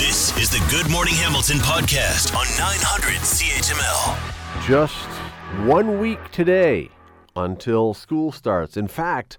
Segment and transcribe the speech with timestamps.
[0.00, 4.66] This is the Good Morning Hamilton podcast on 900 CHML.
[4.66, 4.94] Just
[5.68, 6.88] one week today
[7.36, 8.78] until school starts.
[8.78, 9.36] In fact,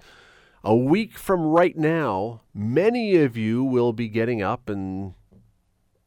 [0.63, 5.15] a week from right now, many of you will be getting up and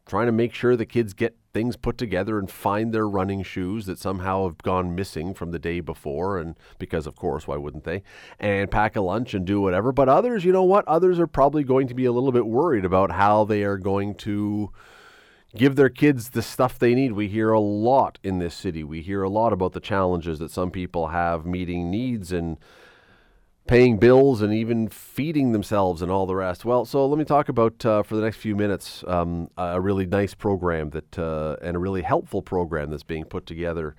[0.06, 3.86] trying to make sure the kids get things put together and find their running shoes
[3.86, 7.84] that somehow have gone missing from the day before and because of course why wouldn't
[7.84, 8.02] they
[8.38, 11.64] and pack a lunch and do whatever but others you know what others are probably
[11.64, 14.70] going to be a little bit worried about how they are going to
[15.56, 17.12] give their kids the stuff they need.
[17.12, 18.82] We hear a lot in this city.
[18.82, 22.58] We hear a lot about the challenges that some people have meeting needs and
[23.66, 26.64] paying bills and even feeding themselves and all the rest.
[26.64, 30.06] Well, so let me talk about uh, for the next few minutes um, a really
[30.06, 33.96] nice program that uh, and a really helpful program that's being put together.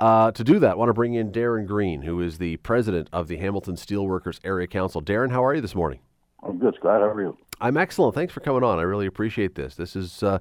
[0.00, 3.08] Uh, to do that, I want to bring in Darren Green, who is the president
[3.12, 5.00] of the Hamilton Steelworkers Area Council.
[5.00, 6.00] Darren, how are you this morning?
[6.44, 7.00] I'm good, Scott.
[7.00, 7.36] How are you?
[7.60, 8.14] I'm excellent.
[8.14, 8.78] Thanks for coming on.
[8.78, 9.76] I really appreciate this.
[9.76, 10.38] This is uh,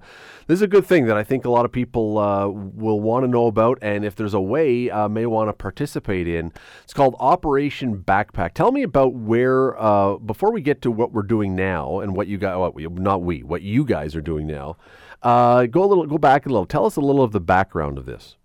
[0.47, 3.23] this is a good thing that I think a lot of people uh, will want
[3.23, 6.51] to know about, and if there's a way, uh, may want to participate in.
[6.83, 8.53] It's called Operation Backpack.
[8.53, 12.27] Tell me about where uh, before we get to what we're doing now and what
[12.27, 12.59] you got.
[12.59, 14.77] What we, not we, what you guys are doing now.
[15.21, 16.65] Uh, go a little, go back a little.
[16.65, 18.35] Tell us a little of the background of this.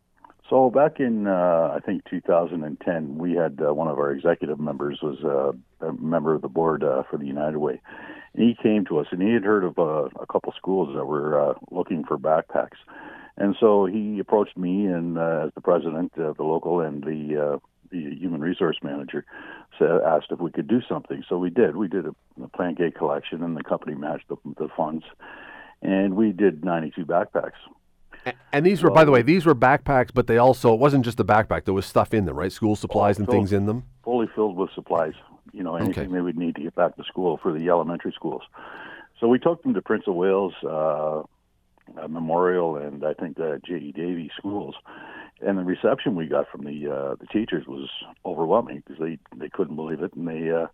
[0.49, 5.01] So back in uh, I think 2010, we had uh, one of our executive members
[5.03, 7.81] was uh, a member of the board uh, for the United Way.
[8.35, 11.05] And he came to us and he had heard of uh, a couple schools that
[11.05, 12.79] were uh, looking for backpacks,
[13.37, 18.15] and so he approached me and as the president of the local and the the
[18.17, 19.25] human resource manager
[19.79, 21.25] said, asked if we could do something.
[21.29, 21.77] So we did.
[21.77, 25.05] We did a, a plant gate collection, and the company matched the, the funds,
[25.81, 27.53] and we did 92 backpacks.
[28.53, 31.17] And these were, by the way, these were backpacks, but they also it wasn't just
[31.19, 31.65] the backpack.
[31.65, 32.51] There was stuff in them, right?
[32.53, 33.85] School supplies and filled- things in them.
[34.05, 35.15] fully filled with supplies.
[35.53, 36.13] You know, anything Okay.
[36.13, 38.43] they would need to get back to school for the elementary schools.
[39.19, 41.23] So we took them to Prince of Wales uh,
[42.09, 43.93] Memorial and I think the J.E.
[43.93, 44.75] Davey schools,
[45.41, 47.89] and the reception we got from the uh, the teachers was
[48.27, 50.67] overwhelming because they they couldn't believe it, and they uh,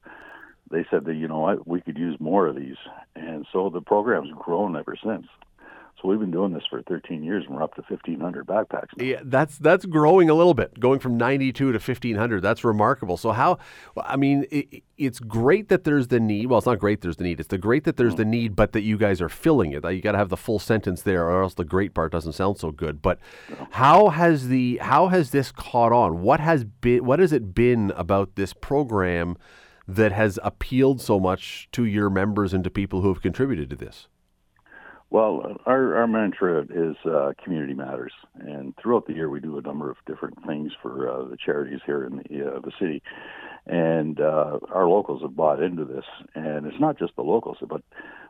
[0.70, 2.76] they said that you know what we could use more of these,
[3.14, 5.26] and so the program's grown ever since.
[6.04, 8.88] So we've been doing this for 13 years, and we're up to 1,500 backpacks.
[8.98, 9.04] now.
[9.04, 12.42] Yeah, that's that's growing a little bit, going from 92 to 1500.
[12.42, 13.16] That's remarkable.
[13.16, 13.56] So how?
[13.96, 16.48] I mean, it, it's great that there's the need.
[16.48, 17.40] Well, it's not great there's the need.
[17.40, 18.28] It's the great that there's the mm.
[18.28, 19.82] need, but that you guys are filling it.
[19.82, 22.58] You got to have the full sentence there, or else the great part doesn't sound
[22.58, 23.00] so good.
[23.00, 23.18] But
[23.70, 26.20] how has the how has this caught on?
[26.20, 29.38] What has been what has it been about this program
[29.88, 33.76] that has appealed so much to your members and to people who have contributed to
[33.76, 34.08] this?
[35.14, 39.62] Well, our, our mantra is uh, community matters, and throughout the year we do a
[39.62, 43.00] number of different things for uh, the charities here in the uh, the city,
[43.64, 46.02] and uh, our locals have bought into this,
[46.34, 47.82] and it's not just the locals, but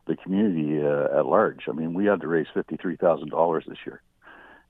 [0.07, 1.61] the community uh, at large.
[1.71, 4.03] I mean, we had to raise fifty three thousand dollars this year,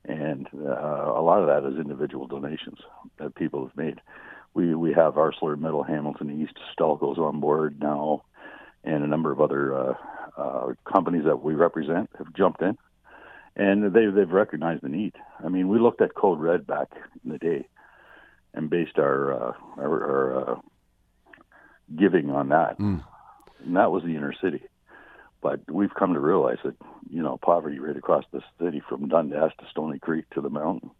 [0.04, 2.78] and uh, a lot of that is individual donations
[3.19, 4.00] that people have made.
[4.54, 8.22] We we have ArcelorMittal, Hamilton East, Stelco's on board now,
[8.84, 9.95] and a number of other uh,
[10.37, 12.77] uh, companies that we represent have jumped in,
[13.56, 15.15] and they they've recognized the need.
[15.45, 16.89] I mean, we looked at Code Red back
[17.25, 17.67] in the day,
[18.53, 20.61] and based our uh, our, our uh,
[21.97, 22.78] giving on that,
[23.65, 24.62] and that was the inner city.
[25.41, 26.77] But we've come to realize that
[27.11, 30.91] you know poverty right across the city from Dundas to Stoney Creek to the mountain,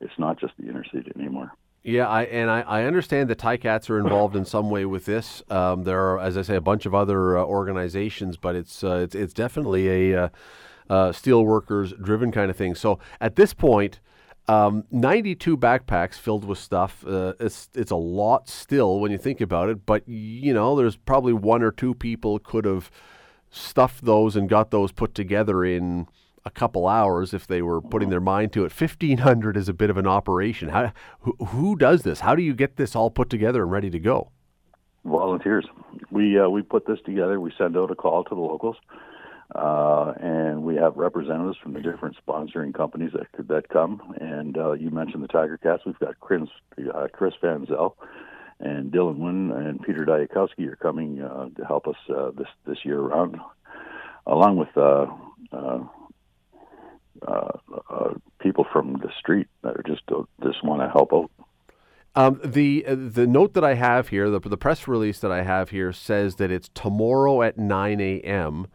[0.00, 1.52] it's not just the inner city anymore.
[1.82, 5.42] Yeah, I, and I, I understand that Ticats are involved in some way with this.
[5.48, 8.96] Um, there are, as I say, a bunch of other uh, organizations, but it's uh,
[8.96, 10.28] it's, it's definitely a uh,
[10.90, 12.74] uh, steelworkers driven kind of thing.
[12.74, 14.00] So at this point,
[14.46, 17.02] um, 92 backpacks filled with stuff.
[17.06, 20.96] Uh, it's it's a lot still when you think about it, but you know, there's
[20.96, 22.90] probably one or two people could have
[23.50, 26.08] stuffed those and got those put together in
[26.44, 28.72] a couple hours if they were putting their mind to it.
[28.72, 30.70] 1500 is a bit of an operation.
[30.70, 32.20] How who, who does this?
[32.20, 34.30] How do you get this all put together and ready to go?
[35.04, 35.66] volunteers.
[36.10, 37.40] We uh, we put this together.
[37.40, 38.76] We send out a call to the locals,
[39.54, 44.14] uh, and we have representatives from the different sponsoring companies that could that come.
[44.20, 45.82] And uh, you mentioned the Tiger Cats.
[45.86, 46.42] We've got Chris,
[46.94, 47.94] uh, Chris Van Zeyl
[48.60, 52.78] and Dylan Wynn and Peter Dyakowski are coming uh, to help us uh, this this
[52.84, 53.36] year around,
[54.26, 54.68] along with.
[57.26, 57.58] Uh,
[57.90, 61.30] uh, people from the street that are just uh, just want to help out.
[62.16, 65.42] Um, the uh, the note that I have here, the, the press release that I
[65.42, 68.66] have here says that it's tomorrow at 9 a.m.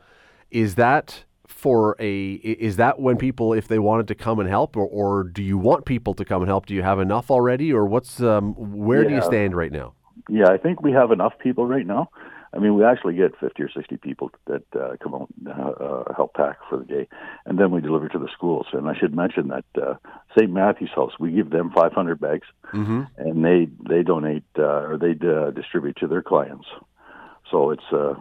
[0.52, 4.78] Is that for a is that when people if they wanted to come and help
[4.78, 6.66] or, or do you want people to come and help?
[6.66, 9.94] Do you have enough already or what's um, where do you stand right now?
[10.30, 12.10] Yeah, I think we have enough people right now.
[12.54, 16.04] I mean, we actually get 50 or 60 people that uh, come out and uh,
[16.16, 17.08] help pack for the day,
[17.46, 18.68] and then we deliver to the schools.
[18.74, 19.96] And I should mention that uh,
[20.38, 20.52] St.
[20.52, 23.04] Matthew's House, we give them 500 bags, mm-hmm.
[23.18, 26.68] and they they donate uh, or they uh, distribute to their clients.
[27.52, 28.16] So it's uh,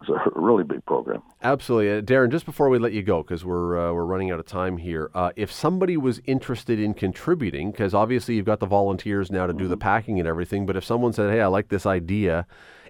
[0.00, 1.22] it's a really big program.
[1.42, 2.30] Absolutely, uh, Darren.
[2.30, 5.10] Just before we let you go, because we're uh, we're running out of time here.
[5.14, 9.52] Uh, if somebody was interested in contributing, because obviously you've got the volunteers now to
[9.52, 9.70] do mm-hmm.
[9.70, 12.46] the packing and everything, but if someone said, "Hey, I like this idea,"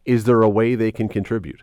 [0.09, 1.63] is there a way they can contribute?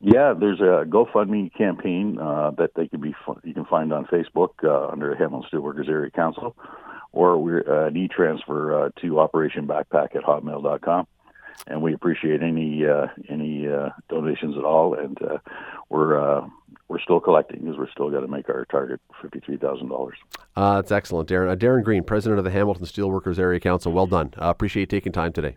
[0.00, 4.50] Yeah, there's a GoFundMe campaign uh, that they can be you can find on Facebook
[4.62, 6.54] uh, under Hamilton Steelworkers Area Council,
[7.12, 11.06] or we're uh, an e-transfer uh, to Operation Backpack at hotmail.com,
[11.66, 15.38] and we appreciate any uh, any uh, donations at all, and uh,
[15.88, 16.46] we're uh,
[16.88, 20.18] we're still collecting because we're still got to make our target fifty three thousand dollars.
[20.54, 21.50] Uh, that's excellent, Darren.
[21.50, 23.92] Uh, Darren Green, president of the Hamilton Steelworkers Area Council.
[23.92, 24.34] Well done.
[24.36, 25.56] Uh, appreciate taking time today.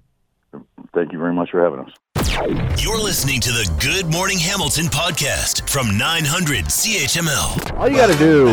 [0.94, 1.92] Thank you very much for having us.
[2.19, 7.77] You're listening to the Good Morning Hamilton podcast from 900 CHML.
[7.77, 8.48] All you got to do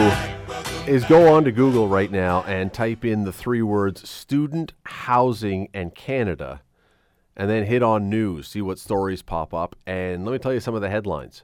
[0.88, 5.68] is go on to Google right now and type in the three words student housing
[5.74, 6.62] and Canada
[7.36, 9.74] and then hit on news, see what stories pop up.
[9.84, 11.42] And let me tell you some of the headlines.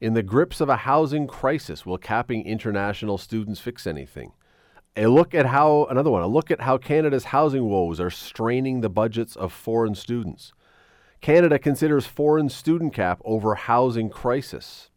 [0.00, 4.32] In the grips of a housing crisis, will capping international students fix anything?
[4.96, 8.80] A look at how, another one, a look at how Canada's housing woes are straining
[8.80, 10.54] the budgets of foreign students.
[11.20, 14.90] Canada considers foreign student cap over housing crisis.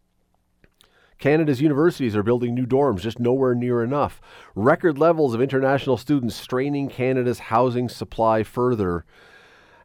[1.18, 4.20] Canada's universities are building new dorms, just nowhere near enough.
[4.56, 9.04] Record levels of international students straining Canada's housing supply further.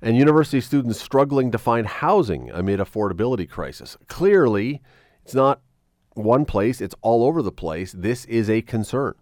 [0.02, 3.98] And university students struggling to find housing amid affordability crisis.
[4.08, 4.82] Clearly,
[5.24, 5.62] it's not
[6.14, 7.94] one place, it's all over the place.
[7.96, 9.14] This is a concern.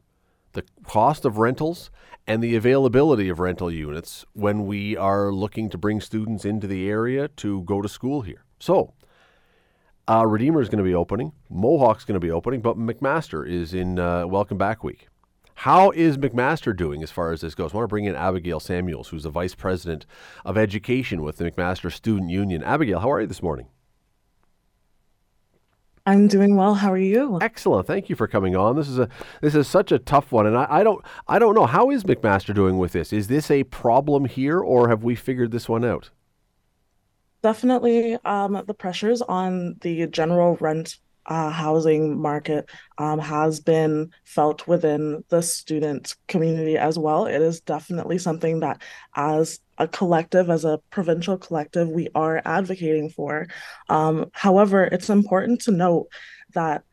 [0.55, 1.91] The cost of rentals
[2.25, 6.89] and the availability of rental units when we are looking to bring students into the
[6.89, 8.45] area to go to school here.
[8.57, 8.93] So,
[10.07, 13.73] uh, Redeemer is going to be opening, Mohawk's going to be opening, but McMaster is
[13.73, 15.09] in uh, Welcome Back Week.
[15.55, 17.73] How is McMaster doing as far as this goes?
[17.73, 20.05] I want to bring in Abigail Samuels, who's the Vice President
[20.45, 22.63] of Education with the McMaster Student Union.
[22.63, 23.67] Abigail, how are you this morning?
[26.05, 26.75] I'm doing well.
[26.75, 27.39] How are you?
[27.41, 27.87] Excellent.
[27.87, 28.75] Thank you for coming on.
[28.75, 29.09] This is a
[29.41, 32.03] this is such a tough one, and I, I don't I don't know how is
[32.03, 33.11] McMaster doing with this.
[33.11, 36.11] Is this a problem here, or have we figured this one out?
[37.41, 44.67] Definitely, um, the pressures on the general rent uh, housing market um, has been felt
[44.67, 47.25] within the student community as well.
[47.25, 48.81] It is definitely something that,
[49.15, 53.47] as a collective, as a provincial collective, we are advocating for.
[53.89, 56.07] Um, however, it's important to note
[56.53, 56.83] that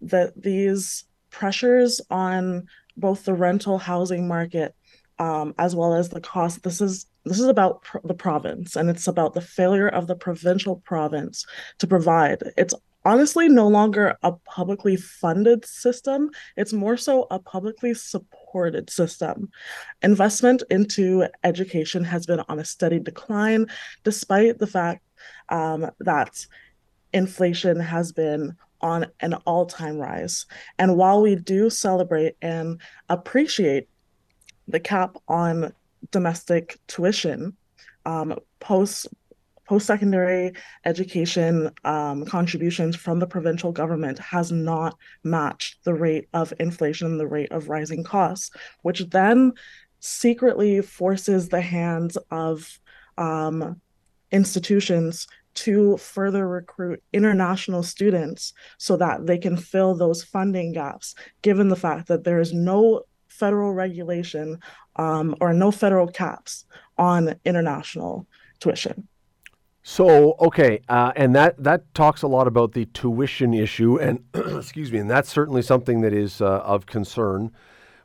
[0.00, 4.74] that these pressures on both the rental housing market
[5.18, 6.62] um, as well as the cost.
[6.62, 10.16] This is this is about pr- the province, and it's about the failure of the
[10.16, 11.46] provincial province
[11.78, 12.42] to provide.
[12.56, 12.74] It's
[13.04, 16.30] honestly no longer a publicly funded system.
[16.56, 18.41] It's more so a publicly supported
[18.90, 19.50] system.
[20.02, 23.66] Investment into education has been on a steady decline,
[24.04, 25.02] despite the fact
[25.48, 26.46] um, that
[27.12, 30.46] inflation has been on an all time rise.
[30.78, 33.88] And while we do celebrate and appreciate
[34.68, 35.72] the cap on
[36.10, 37.56] domestic tuition,
[38.04, 39.08] um, post
[39.72, 40.52] post-secondary
[40.84, 47.26] education um, contributions from the provincial government has not matched the rate of inflation, the
[47.26, 48.50] rate of rising costs,
[48.82, 49.50] which then
[49.98, 52.78] secretly forces the hands of
[53.16, 53.80] um,
[54.30, 61.70] institutions to further recruit international students so that they can fill those funding gaps, given
[61.70, 64.58] the fact that there is no federal regulation
[64.96, 66.66] um, or no federal caps
[66.98, 68.26] on international
[68.60, 69.08] tuition.
[69.82, 74.92] So okay, uh, and that that talks a lot about the tuition issue, and excuse
[74.92, 77.50] me, and that's certainly something that is uh, of concern.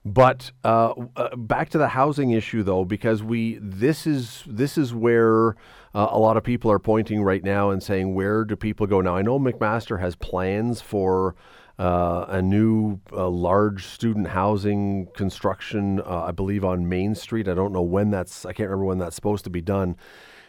[0.04, 4.92] But uh, uh back to the housing issue, though, because we this is this is
[4.92, 5.50] where
[5.94, 9.02] uh, a lot of people are pointing right now and saying, where do people go
[9.02, 9.16] now?
[9.16, 11.36] I know McMaster has plans for.
[11.80, 17.48] Uh, a new large student housing construction, I believe, on Main Street.
[17.48, 18.48] I don't know when that's.
[18.48, 19.96] I can't remember when that's supposed to be done.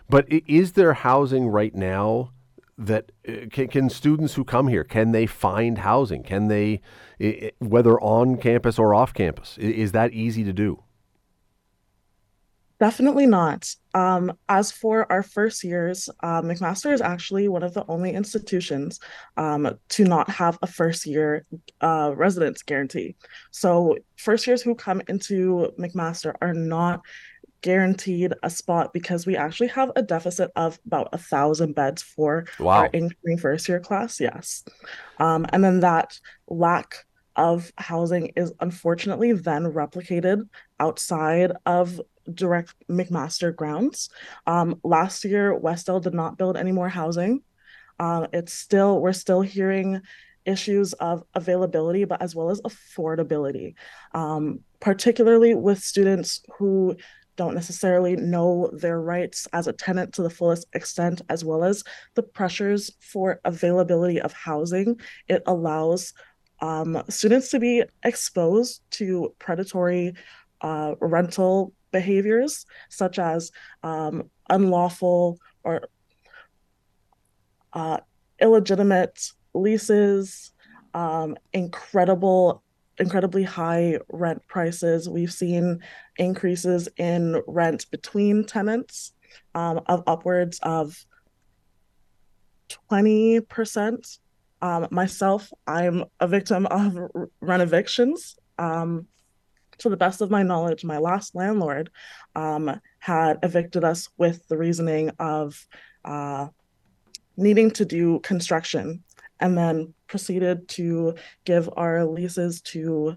[0.09, 2.33] But is there housing right now
[2.79, 6.23] that uh, can, can, students who come here can they find housing?
[6.23, 6.81] Can they,
[7.59, 10.83] whether on campus or off campus, is that easy to do?
[12.81, 13.69] Definitely not.
[13.95, 19.00] Um, as for our first years, uh, McMaster is actually one of the only institutions
[19.37, 21.45] um, to not have a first year
[21.81, 23.17] uh, residence guarantee.
[23.50, 27.00] So, first years who come into McMaster are not
[27.61, 32.47] guaranteed a spot because we actually have a deficit of about a thousand beds for
[32.59, 32.81] Wow.
[32.81, 34.21] our incoming first year class.
[34.21, 34.65] Yes.
[35.19, 37.05] Um, and then that lack
[37.37, 40.49] of housing is unfortunately then replicated
[40.81, 42.00] outside of
[42.33, 44.11] direct McMaster grounds.
[44.47, 47.43] Um, last year, Westdale did not build any more housing.
[48.00, 50.00] Um, it's still, we're still hearing
[50.45, 53.75] issues of availability, but as well as affordability,
[54.15, 56.97] um, particularly with students who
[57.38, 61.85] don't necessarily know their rights as a tenant to the fullest extent, as well as
[62.16, 65.00] the pressures for availability of housing.
[65.28, 66.12] It allows
[66.61, 70.14] um, students to be exposed to predatory
[70.61, 73.52] uh, rental behaviors, such as
[73.85, 75.83] um, unlawful or
[77.73, 77.99] uh,
[78.40, 80.52] illegitimate leases,
[80.92, 82.64] um, incredible,
[82.99, 85.09] incredibly high rent prices.
[85.09, 85.81] We've seen
[86.17, 89.12] increases in rent between tenants
[89.55, 91.05] um, of upwards of
[92.90, 94.19] 20%.
[94.61, 96.99] Um, myself, I'm a victim of
[97.40, 98.37] rent evictions.
[98.59, 99.07] Um,
[99.78, 101.90] to the best of my knowledge, my last landlord
[102.35, 105.67] um, had evicted us with the reasoning of
[106.05, 106.49] uh,
[107.37, 109.05] needing to do construction
[109.40, 113.17] and then proceeded to give our leases to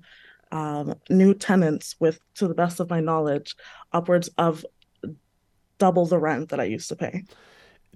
[0.52, 3.56] um, new tenants with, to the best of my knowledge,
[3.94, 4.66] upwards of
[5.78, 7.24] double the rent that I used to pay.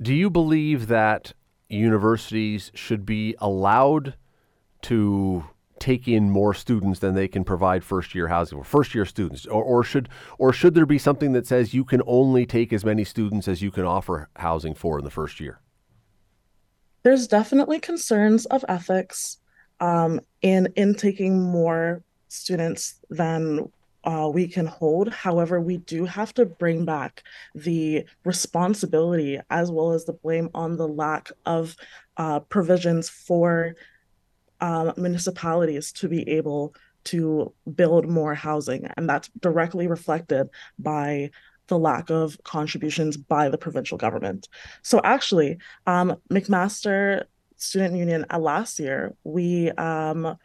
[0.01, 1.33] Do you believe that
[1.69, 4.15] universities should be allowed
[4.83, 5.43] to
[5.79, 9.45] take in more students than they can provide first year housing for first year students
[9.45, 12.85] or, or should or should there be something that says you can only take as
[12.85, 15.59] many students as you can offer housing for in the first year
[17.05, 19.37] There's definitely concerns of ethics
[19.79, 23.71] um, in in taking more students than
[24.05, 25.13] uh, we can hold.
[25.13, 27.21] However, we do have to bring back
[27.53, 31.75] the responsibility as well as the blame on the lack of
[32.17, 33.75] uh, provisions for
[34.59, 38.89] um, municipalities to be able to build more housing.
[38.97, 41.29] And that's directly reflected by
[41.67, 44.47] the lack of contributions by the provincial government.
[44.81, 45.57] So actually,
[45.87, 47.25] um, McMaster
[47.57, 50.37] Student Union uh, last year, we um,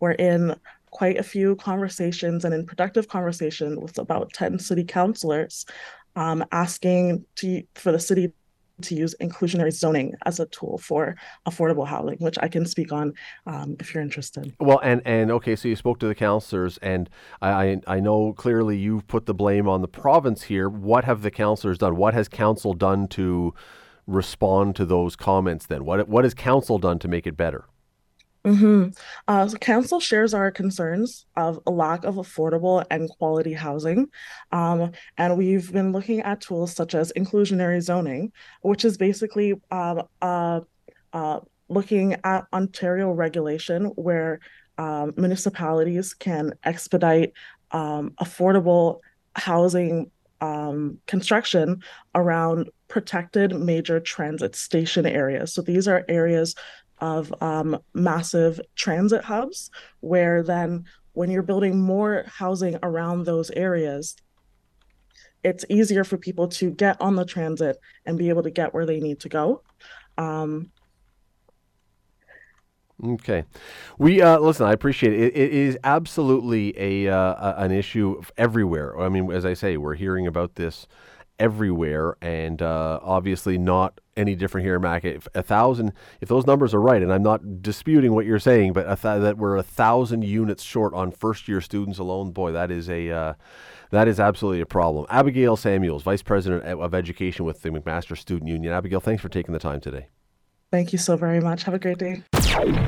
[0.00, 0.56] were in
[0.90, 5.66] quite a few conversations and in productive conversation with about 10 city councilors
[6.16, 8.32] um, asking to for the city
[8.82, 11.16] to use inclusionary zoning as a tool for
[11.46, 13.12] affordable housing, which I can speak on
[13.46, 14.54] um, if you're interested.
[14.58, 17.08] Well, and and okay, so you spoke to the councillors, and
[17.40, 20.68] I, I know clearly you've put the blame on the province here.
[20.68, 21.96] What have the councillors done?
[21.96, 23.54] What has council done to
[24.06, 25.66] respond to those comments?
[25.66, 27.64] Then what what has council done to make it better?
[28.44, 28.90] Mm-hmm.
[29.26, 34.08] Uh, so council shares our concerns of a lack of affordable and quality housing.
[34.52, 40.02] Um, and we've been looking at tools such as inclusionary zoning, which is basically uh,
[40.20, 40.60] uh,
[41.14, 44.40] uh, looking at Ontario regulation where
[44.76, 47.32] um, municipalities can expedite
[47.70, 49.00] um, affordable
[49.36, 50.10] housing
[50.40, 51.82] um, construction
[52.14, 55.52] around protected major transit station areas.
[55.52, 56.54] So these are areas
[57.04, 59.70] of um, massive transit hubs,
[60.00, 64.16] where then when you're building more housing around those areas,
[65.42, 68.86] it's easier for people to get on the transit and be able to get where
[68.86, 69.62] they need to go.
[70.16, 70.72] Um,
[73.04, 73.44] Okay,
[73.98, 74.66] we uh, listen.
[74.66, 75.36] I appreciate it.
[75.36, 78.98] It, is absolutely a, uh, an issue everywhere.
[78.98, 80.86] I mean, as I say, we're hearing about this
[81.38, 85.04] everywhere, and uh, obviously not any different here, in Mac.
[85.04, 88.72] If a thousand, if those numbers are right, and I'm not disputing what you're saying,
[88.72, 92.70] but th- that we're a thousand units short on first year students alone, boy, that
[92.70, 93.34] is a uh,
[93.90, 95.06] that is absolutely a problem.
[95.10, 98.72] Abigail Samuels, Vice President of Education with the McMaster Student Union.
[98.72, 100.08] Abigail, thanks for taking the time today.
[100.70, 101.64] thank you so very much.
[101.64, 102.22] Have a great day.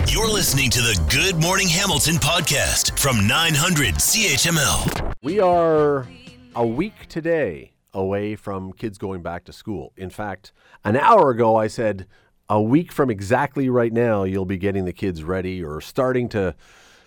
[0.08, 5.14] You're listening to the Good Morning Hamilton podcast from 900 CHML.
[5.22, 6.06] We are
[6.54, 9.92] a week today away from kids going back to school.
[9.96, 10.52] In fact,
[10.84, 12.06] an hour ago I said
[12.48, 16.54] a week from exactly right now you'll be getting the kids ready or starting to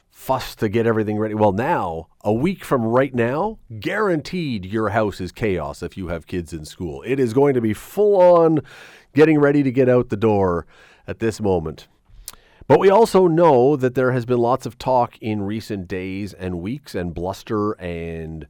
[0.09, 1.35] fuss to get everything ready.
[1.35, 6.27] Well, now, a week from right now, guaranteed your house is chaos if you have
[6.27, 7.03] kids in school.
[7.05, 8.59] It is going to be full on
[9.13, 10.65] getting ready to get out the door
[11.07, 11.87] at this moment.
[12.67, 16.59] But we also know that there has been lots of talk in recent days and
[16.59, 18.45] weeks and bluster and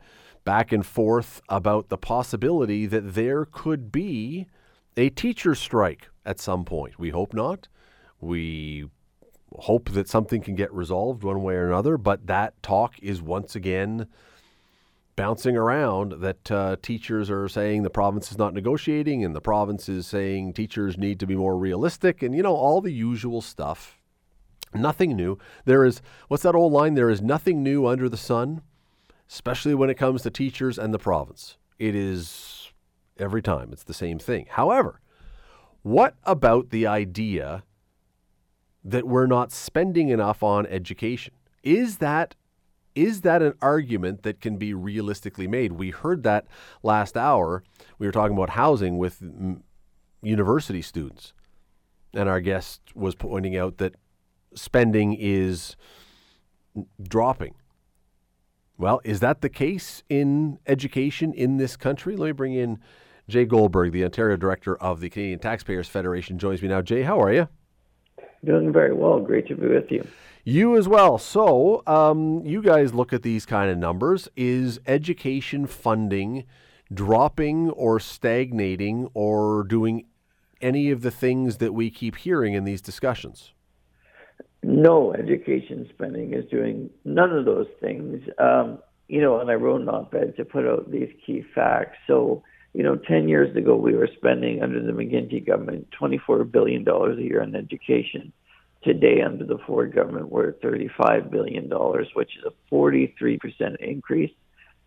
[0.49, 4.47] back and forth about the possibility that there could be
[4.97, 6.97] a teacher strike at some point.
[6.97, 7.67] We hope not.
[8.19, 8.89] We
[9.59, 13.55] hope that something can get resolved one way or another, but that talk is once
[13.55, 14.07] again
[15.15, 19.87] bouncing around that uh, teachers are saying the province is not negotiating and the province
[19.87, 23.99] is saying teachers need to be more realistic and, you know, all the usual stuff.
[24.73, 25.37] Nothing new.
[25.65, 26.95] There is, what's that old line?
[26.95, 28.63] There is nothing new under the sun,
[29.29, 31.57] especially when it comes to teachers and the province.
[31.77, 32.71] It is
[33.17, 34.47] every time, it's the same thing.
[34.49, 34.99] However,
[35.83, 37.63] what about the idea
[38.83, 41.33] that we're not spending enough on education?
[41.63, 42.35] Is that
[42.95, 45.73] is that an argument that can be realistically made?
[45.73, 46.45] We heard that
[46.83, 47.63] last hour.
[47.97, 49.23] We were talking about housing with
[50.21, 51.33] university students.
[52.13, 53.95] And our guest was pointing out that
[54.55, 55.77] spending is
[57.01, 57.53] dropping.
[58.79, 62.15] Well, is that the case in education in this country?
[62.15, 62.79] Let me bring in
[63.27, 66.81] Jay Goldberg, the Ontario Director of the Canadian Taxpayers Federation, joins me now.
[66.81, 67.49] Jay, how are you?
[68.45, 69.19] Doing very well.
[69.19, 70.07] Great to be with you.
[70.45, 71.17] You as well.
[71.17, 74.29] So, um, you guys look at these kind of numbers.
[74.37, 76.45] Is education funding
[76.91, 80.05] dropping or stagnating or doing
[80.61, 83.51] any of the things that we keep hearing in these discussions?
[84.61, 88.21] No, education spending is doing none of those things.
[88.37, 91.97] Um, you know, and I wrote an op ed to put out these key facts.
[92.07, 96.87] So, you know, 10 years ago, we were spending under the McGuinty government $24 billion
[96.87, 98.33] a year on education.
[98.83, 101.69] Today, under the Ford government, we're at $35 billion,
[102.13, 103.39] which is a 43%
[103.79, 104.31] increase.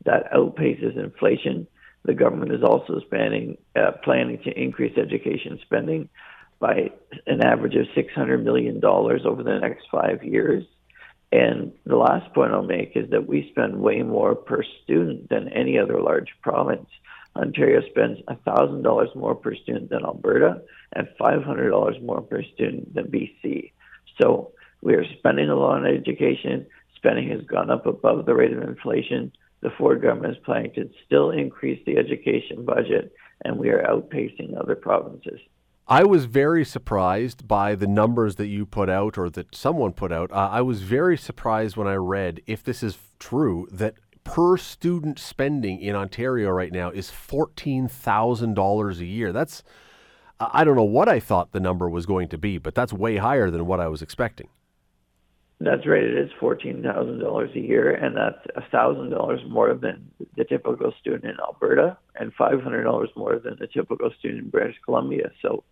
[0.05, 1.67] That outpaces inflation.
[2.05, 6.09] The government is also spending, uh, planning to increase education spending
[6.62, 6.92] by
[7.26, 10.64] an average of $600 million over the next five years.
[11.33, 15.49] And the last point I'll make is that we spend way more per student than
[15.49, 16.87] any other large province.
[17.35, 23.73] Ontario spends $1,000 more per student than Alberta and $500 more per student than BC.
[24.21, 24.52] So
[24.83, 26.64] we are spending a lot on education.
[26.95, 29.33] Spending has gone up above the rate of inflation.
[29.62, 33.12] The Ford government is planning to still increase the education budget,
[33.45, 35.40] and we are outpacing other provinces.
[35.89, 40.12] I was very surprised by the numbers that you put out or that someone put
[40.12, 40.31] out.
[40.31, 45.19] Uh, I was very surprised when I read, if this is true, that per student
[45.19, 49.33] spending in Ontario right now is $14,000 a year.
[49.33, 49.63] That's
[50.52, 53.17] I don't know what I thought the number was going to be, but that's way
[53.17, 54.49] higher than what I was expecting.
[55.61, 56.02] That's right.
[56.02, 60.93] It is fourteen thousand dollars a year, and that's thousand dollars more than the typical
[61.00, 65.30] student in Alberta, and five hundred dollars more than the typical student in British Columbia.
[65.41, 65.63] So,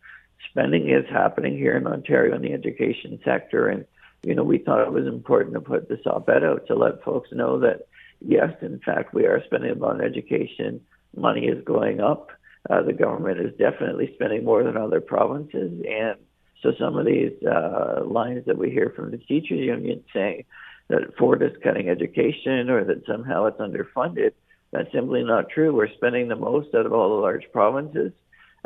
[0.49, 3.85] spending is happening here in Ontario in the education sector, and
[4.23, 7.31] you know we thought it was important to put this op-ed out to let folks
[7.33, 7.87] know that
[8.21, 10.81] yes, in fact, we are spending on education.
[11.15, 12.31] Money is going up
[12.69, 15.83] uh, the government is definitely spending more than other provinces.
[15.89, 16.17] And
[16.63, 20.45] so some of these uh, lines that we hear from the teachers union saying
[20.89, 24.33] that Ford is cutting education or that somehow it's underfunded,
[24.73, 25.75] that's simply not true.
[25.75, 28.13] We're spending the most out of all the large provinces.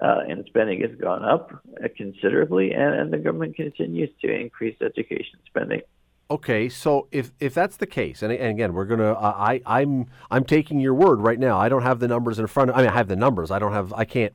[0.03, 1.53] Uh, and spending has gone up
[1.97, 5.81] considerably, and, and the government continues to increase education spending.
[6.31, 10.45] Okay, so if if that's the case, and, and again, we're gonna, I I'm I'm
[10.45, 11.59] taking your word right now.
[11.59, 12.71] I don't have the numbers in front.
[12.71, 13.51] of I mean, I have the numbers.
[13.51, 13.93] I don't have.
[13.93, 14.33] I can't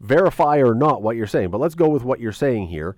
[0.00, 1.50] verify or not what you're saying.
[1.50, 2.96] But let's go with what you're saying here.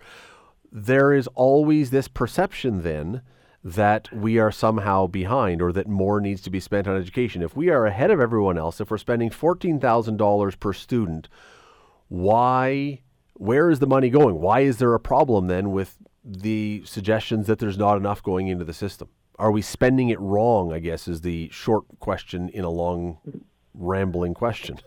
[0.73, 3.23] There is always this perception then
[3.65, 7.43] that we are somehow behind or that more needs to be spent on education.
[7.43, 11.29] If we are ahead of everyone else, if we're spending fourteen thousand dollars per student,
[12.09, 13.03] why?
[13.35, 14.41] Where is the money going?
[14.41, 18.65] Why is there a problem then with the suggestions that there's not enough going into
[18.65, 19.09] the system?
[19.39, 20.73] Are we spending it wrong?
[20.73, 23.19] I guess is the short question in a long,
[23.75, 24.79] rambling question.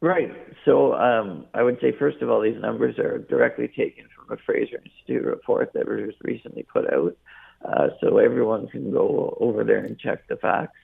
[0.00, 0.32] Right.
[0.64, 4.40] So um, I would say, first of all, these numbers are directly taken from a
[4.42, 7.16] Fraser Institute report that was recently put out.
[7.64, 10.78] Uh, so everyone can go over there and check the facts.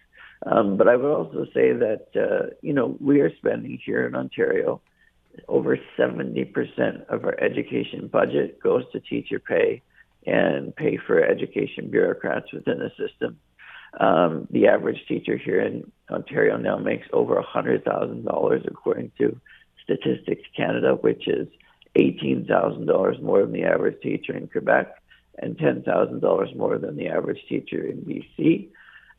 [0.46, 4.14] Um, but I would also say that, uh, you know, we are spending here in
[4.14, 4.81] Ontario
[5.49, 9.83] over 70% of our education budget goes to teacher pay
[10.27, 13.38] and pay for education bureaucrats within the system.
[13.99, 19.38] Um, the average teacher here in Ontario now makes over $100,000 according to
[19.83, 21.49] Statistics Canada, which is
[21.97, 24.95] $18,000 more than the average teacher in Quebec
[25.38, 28.68] and $10,000 more than the average teacher in BC.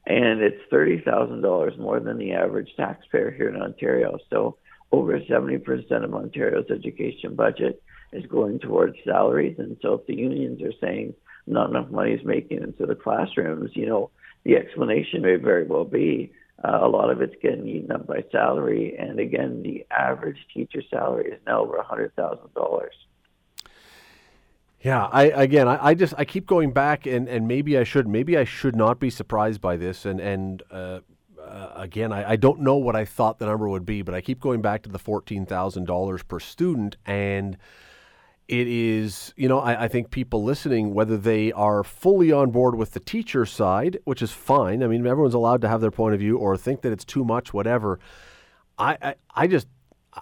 [0.05, 4.17] And it's $30,000 more than the average taxpayer here in Ontario.
[4.29, 4.57] So
[4.93, 7.81] over 70% of Ontario's education budget
[8.13, 9.55] is going towards salaries.
[9.57, 11.15] And so if the unions are saying
[11.47, 14.11] not enough money is making it into the classrooms, you know,
[14.43, 16.31] the explanation may very well be
[16.63, 18.95] uh, a lot of it's getting eaten up by salary.
[18.97, 22.87] And again, the average teacher salary is now over $100,000.
[24.81, 28.05] Yeah, I again, I, I, just I keep going back, and, and maybe I should,
[28.05, 30.99] maybe I should not be surprised by this, and and uh,
[31.47, 34.21] uh, again, I, I, don't know what I thought the number would be, but I
[34.21, 36.97] keep going back to the $14,000 per student.
[37.05, 37.57] And
[38.47, 42.75] it is, you know, I, I, think people listening, whether they are fully on board
[42.75, 44.83] with the teacher side, which is fine.
[44.83, 47.23] I mean, everyone's allowed to have their point of view or think that it's too
[47.23, 47.99] much, whatever.
[48.77, 49.67] I, I, I just,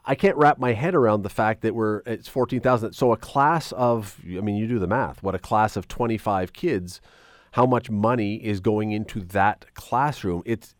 [0.05, 2.93] I can't wrap my head around the fact that we're, it's 14,000.
[2.93, 6.53] So a class of, I mean, you do the math, what a class of 25
[6.53, 7.01] kids,
[7.51, 10.43] how much money is going into that classroom?
[10.45, 10.75] It's,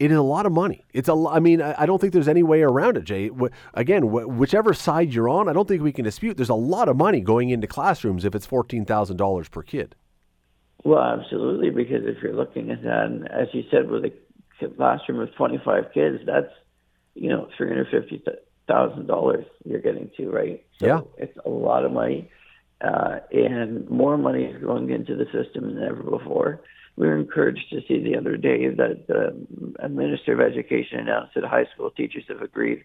[0.00, 0.82] it is a lot of money.
[0.94, 1.26] It's a.
[1.28, 3.30] I mean, I don't think there's any way around it, Jay.
[3.74, 6.38] Again, whichever side you're on, I don't think we can dispute.
[6.38, 9.94] There's a lot of money going into classrooms if it's fourteen thousand dollars per kid.
[10.84, 14.12] Well, absolutely, because if you're looking at that, and as you said, with a
[14.76, 16.50] classroom of 25 kids, that's
[17.14, 18.24] you know 350
[18.66, 20.64] thousand dollars you're getting to, right?
[20.78, 22.30] So yeah, it's a lot of money,
[22.80, 26.62] uh, and more money is going into the system than ever before
[26.96, 31.44] we were encouraged to see the other day that the Minister of Education announced that
[31.44, 32.84] high school teachers have agreed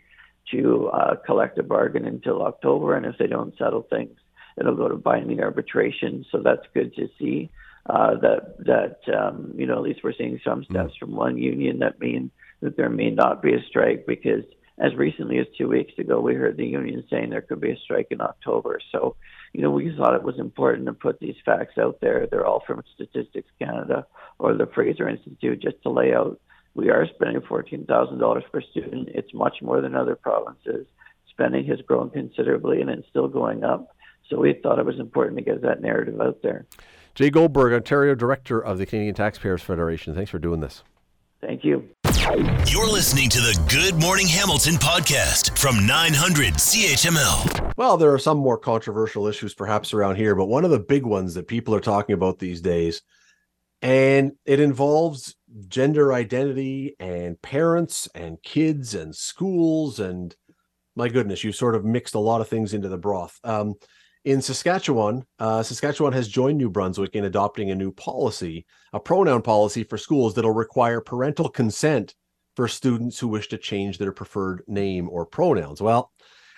[0.51, 4.17] to uh, collect a bargain until October, and if they don't settle things,
[4.57, 6.25] it'll go to binding arbitration.
[6.31, 7.49] So that's good to see.
[7.87, 10.69] Uh, that that um, you know at least we're seeing some mm.
[10.71, 14.43] steps from one union that mean that there may not be a strike because
[14.79, 17.77] as recently as two weeks ago we heard the union saying there could be a
[17.77, 18.79] strike in October.
[18.91, 19.15] So
[19.55, 22.27] you know, we thought it was important to put these facts out there.
[22.29, 24.05] They're all from Statistics Canada
[24.37, 26.39] or the Fraser Institute just to lay out
[26.73, 29.07] we are spending $14,000 per student.
[29.13, 30.85] It's much more than other provinces.
[31.29, 33.95] Spending has grown considerably and it's still going up.
[34.29, 36.65] So we thought it was important to get that narrative out there.
[37.13, 40.13] Jay Goldberg, Ontario Director of the Canadian Taxpayers Federation.
[40.13, 40.83] Thanks for doing this.
[41.39, 41.87] Thank you.
[42.67, 47.73] You're listening to the Good Morning Hamilton podcast from 900 CHML.
[47.77, 51.05] Well, there are some more controversial issues perhaps around here, but one of the big
[51.05, 53.01] ones that people are talking about these days,
[53.81, 55.35] and it involves
[55.67, 59.99] gender identity and parents and kids and schools.
[59.99, 60.35] And
[60.95, 63.39] my goodness, you've sort of mixed a lot of things into the broth.
[63.43, 63.75] Um,
[64.25, 69.43] in Saskatchewan, uh, Saskatchewan has joined New Brunswick in adopting a new policy, a pronoun
[69.43, 72.15] policy for schools that'll require parental consent
[72.55, 75.79] for students who wish to change their preferred name or pronouns.
[75.79, 76.11] Well,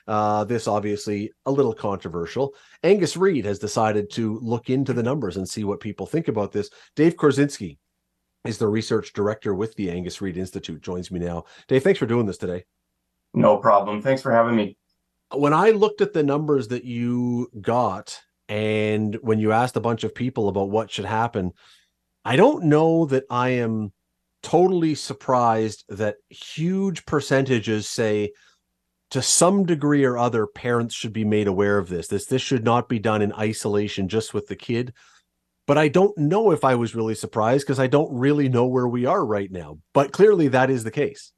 [0.07, 2.53] uh, this obviously a little controversial.
[2.83, 6.53] Angus Reid has decided to look into the numbers and see what people think about
[6.53, 6.69] this.
[6.95, 7.77] Dave Korzinski
[8.45, 10.81] is the research director with the Angus Reid Institute.
[10.81, 11.43] Joins me now.
[11.67, 12.63] Dave, thanks for doing this today.
[13.33, 14.01] No problem.
[14.01, 14.77] Thanks for having me
[15.33, 20.03] when I looked at the numbers that you got and when you asked a bunch
[20.03, 21.51] of people about what should happen,
[22.23, 23.91] I don't know that I am
[24.43, 28.31] totally surprised that huge percentages say
[29.11, 32.07] to some degree or other parents should be made aware of this.
[32.07, 34.93] This this should not be done in isolation just with the kid.
[35.65, 38.87] But I don't know if I was really surprised because I don't really know where
[38.87, 39.79] we are right now.
[39.93, 41.33] But clearly that is the case.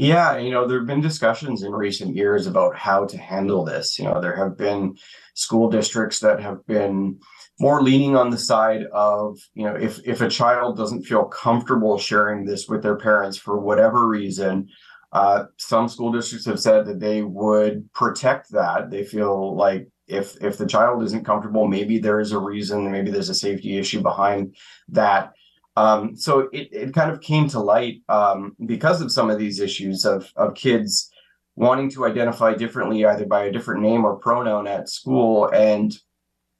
[0.00, 3.98] Yeah, you know, there have been discussions in recent years about how to handle this.
[3.98, 4.96] You know, there have been
[5.34, 7.18] school districts that have been
[7.58, 11.98] more leaning on the side of, you know, if if a child doesn't feel comfortable
[11.98, 14.68] sharing this with their parents for whatever reason,
[15.12, 18.90] uh, some school districts have said that they would protect that.
[18.90, 23.10] They feel like if if the child isn't comfortable, maybe there is a reason, maybe
[23.10, 24.56] there's a safety issue behind
[24.88, 25.32] that.
[25.76, 29.60] Um, so it, it kind of came to light um, because of some of these
[29.60, 31.10] issues of, of kids
[31.56, 35.96] wanting to identify differently, either by a different name or pronoun at school, and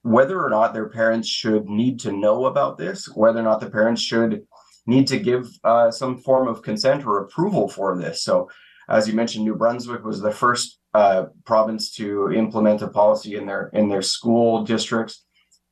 [0.03, 3.71] whether or not their parents should need to know about this, whether or not the
[3.71, 4.43] parents should
[4.87, 8.23] need to give uh, some form of consent or approval for this.
[8.23, 8.49] So,
[8.89, 13.47] as you mentioned, New Brunswick was the first uh, province to implement a policy in
[13.47, 15.25] their in their school districts.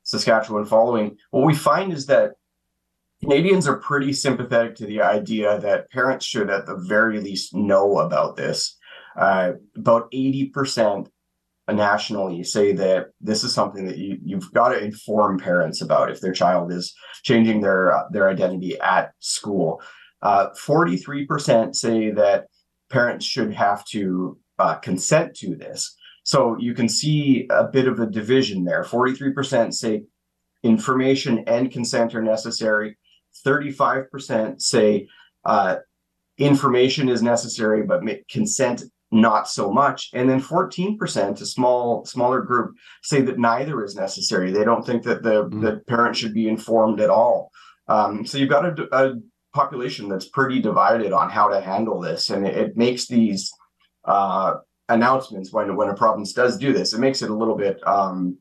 [0.05, 1.17] Saskatchewan following.
[1.31, 2.33] What we find is that
[3.21, 7.99] Canadians are pretty sympathetic to the idea that parents should, at the very least, know
[7.99, 8.77] about this.
[9.17, 11.09] Uh, about 80%
[11.69, 16.21] nationally say that this is something that you, you've got to inform parents about if
[16.21, 19.83] their child is changing their, their identity at school.
[20.23, 22.47] Uh, 43% say that
[22.91, 25.95] parents should have to uh, consent to this.
[26.23, 28.85] So you can see a bit of a division there.
[28.85, 30.05] 43% say
[30.63, 32.97] information and consent are necessary.
[33.45, 35.09] 35% say
[35.45, 35.77] uh,
[36.39, 40.11] information is necessary, but consent not so much.
[40.13, 44.53] And then 14%, a small, smaller group, say that neither is necessary.
[44.53, 45.63] They don't think that the, mm.
[45.63, 47.51] the parent should be informed at all.
[47.89, 49.15] Um, so you've got a, a,
[49.55, 52.29] population that's pretty divided on how to handle this.
[52.29, 53.51] And it, it makes these
[54.05, 54.57] uh,
[54.91, 58.37] announcements when, when a province does do this, it makes it a little bit, um,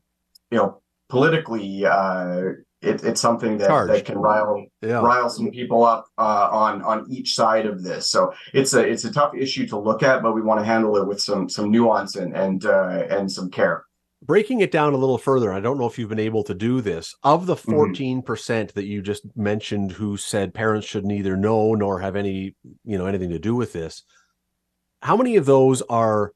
[0.50, 2.42] you know, politically uh,
[2.80, 5.00] it, it's something that, that can rile yeah.
[5.00, 8.10] rile some people up uh, on on each side of this.
[8.10, 10.96] So it's a it's a tough issue to look at, but we want to handle
[10.96, 13.84] it with some some nuance and and uh, and some care.
[14.22, 16.80] Breaking it down a little further, I don't know if you've been able to do
[16.80, 17.14] this.
[17.22, 18.20] Of the 14% mm-hmm.
[18.20, 22.98] percent that you just mentioned who said parents should neither know nor have any, you
[22.98, 24.02] know, anything to do with this,
[25.02, 26.32] how many of those are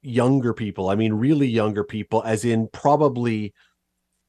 [0.00, 0.88] younger people?
[0.88, 3.52] I mean, really younger people, as in probably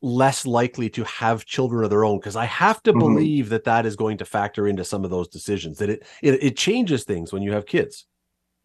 [0.02, 3.00] less likely to have children of their own because i have to mm-hmm.
[3.00, 6.44] believe that that is going to factor into some of those decisions that it, it
[6.44, 8.06] it changes things when you have kids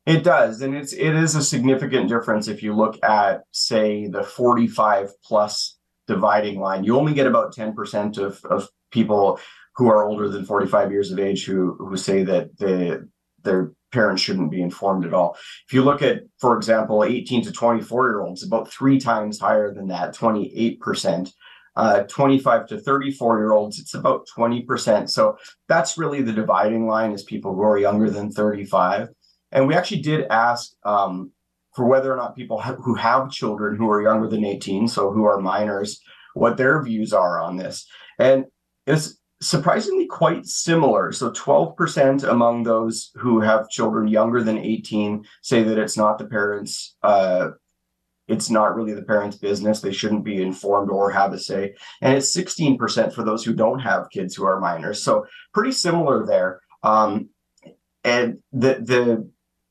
[0.04, 4.22] it does and it's it is a significant difference if you look at say the
[4.22, 9.40] 45 plus dividing line you only get about 10% of of people
[9.76, 13.08] who are older than 45 years of age who who say that the
[13.42, 15.36] their parents shouldn't be informed at all.
[15.66, 19.72] If you look at, for example, 18 to 24 year olds, about three times higher
[19.72, 21.32] than that, 28%.
[21.74, 25.08] Uh, 25 to 34 year olds, it's about 20%.
[25.08, 29.08] So that's really the dividing line is people who are younger than 35.
[29.52, 31.30] And we actually did ask um,
[31.74, 35.10] for whether or not people ha- who have children who are younger than 18, so
[35.12, 36.00] who are minors,
[36.34, 37.86] what their views are on this.
[38.18, 38.44] And
[38.86, 41.12] it's surprisingly quite similar.
[41.12, 46.26] So 12% among those who have children younger than 18 say that it's not the
[46.26, 47.50] parents' uh,
[48.28, 49.80] it's not really the parents' business.
[49.80, 51.74] They shouldn't be informed or have a say.
[52.00, 55.02] And it's 16% for those who don't have kids who are minors.
[55.02, 56.60] So pretty similar there.
[56.82, 57.28] Um,
[58.04, 59.30] and the the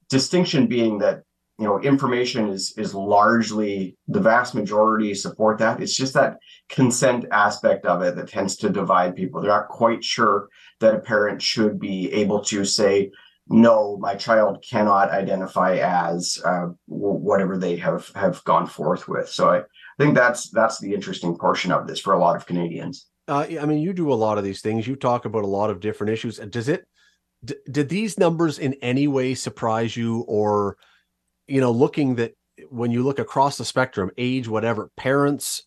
[0.09, 1.23] distinction being that
[1.61, 5.79] you know information is is largely the vast majority support that.
[5.79, 9.39] It's just that consent aspect of it that tends to divide people.
[9.39, 13.11] They're not quite sure that a parent should be able to say
[13.47, 19.29] no my child cannot identify as uh, whatever they have have gone forth with.
[19.29, 19.61] So i
[19.99, 23.07] think that's that's the interesting portion of this for a lot of canadians.
[23.27, 24.87] Uh, i mean you do a lot of these things.
[24.87, 26.39] You talk about a lot of different issues.
[26.39, 26.85] Does it
[27.45, 30.77] d- did these numbers in any way surprise you or
[31.51, 32.33] you know, looking that
[32.69, 35.63] when you look across the spectrum, age, whatever, parents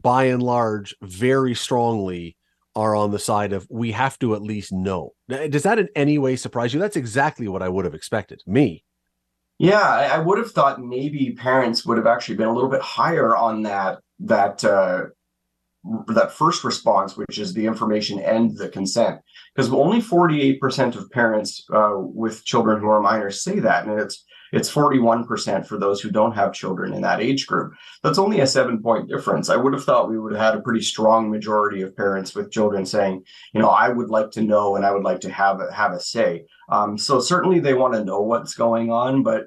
[0.00, 2.36] by and large very strongly
[2.74, 5.12] are on the side of we have to at least know.
[5.28, 6.80] Does that in any way surprise you?
[6.80, 8.42] That's exactly what I would have expected.
[8.46, 8.84] Me.
[9.58, 13.34] Yeah, I would have thought maybe parents would have actually been a little bit higher
[13.34, 15.04] on that that uh,
[16.08, 19.20] that first response, which is the information and the consent,
[19.54, 23.86] because only forty eight percent of parents uh, with children who are minors say that,
[23.86, 27.74] and it's it's 41% for those who don't have children in that age group.
[28.02, 29.50] That's only a seven point difference.
[29.50, 32.52] I would have thought we would have had a pretty strong majority of parents with
[32.52, 35.60] children saying, you know, I would like to know and I would like to have
[35.60, 36.46] a, have a say.
[36.68, 39.46] Um, so certainly they want to know what's going on, but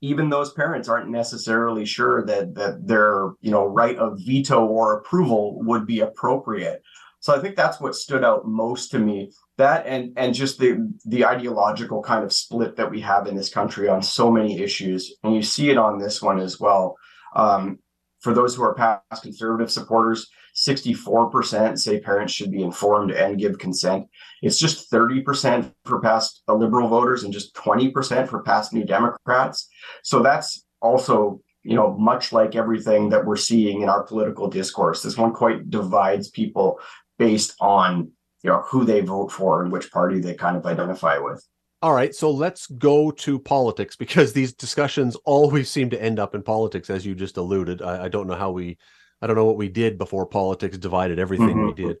[0.00, 4.98] even those parents aren't necessarily sure that that their you know right of veto or
[4.98, 6.82] approval would be appropriate.
[7.20, 10.92] So I think that's what stood out most to me that and and just the
[11.04, 15.14] the ideological kind of split that we have in this country on so many issues.
[15.22, 16.96] And you see it on this one as well.
[17.36, 17.78] Um,
[18.20, 23.58] for those who are past conservative supporters 64% say parents should be informed and give
[23.58, 24.08] consent.
[24.42, 29.68] It's just 30% for past liberal voters and just 20% for past new democrats.
[30.02, 35.02] So that's also you know much like everything that we're seeing in our political discourse.
[35.02, 36.80] This one quite divides people
[37.18, 38.10] based on
[38.42, 41.46] you know who they vote for and which party they kind of identify with.
[41.80, 46.34] All right so let's go to politics because these discussions always seem to end up
[46.34, 47.82] in politics as you just alluded.
[47.82, 48.78] I, I don't know how we
[49.20, 51.66] i don't know what we did before politics divided everything mm-hmm.
[51.66, 51.96] we did.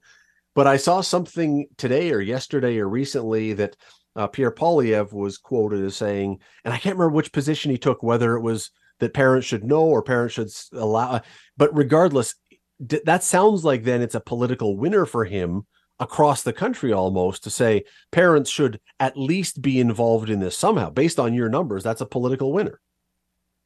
[0.54, 3.76] But i saw something today or yesterday or recently that
[4.16, 8.02] uh, pierre poilievre was quoted as saying and i can't remember which position he took
[8.02, 11.20] whether it was that parents should know or parents should allow
[11.56, 12.34] but regardless
[12.80, 15.66] that sounds like then it's a political winner for him
[16.00, 20.90] across the country almost to say parents should at least be involved in this somehow.
[20.90, 22.80] Based on your numbers, that's a political winner.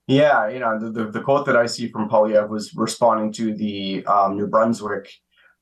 [0.07, 3.55] Yeah, you know, the, the, the quote that I see from Poilievre was responding to
[3.55, 5.11] the um, New Brunswick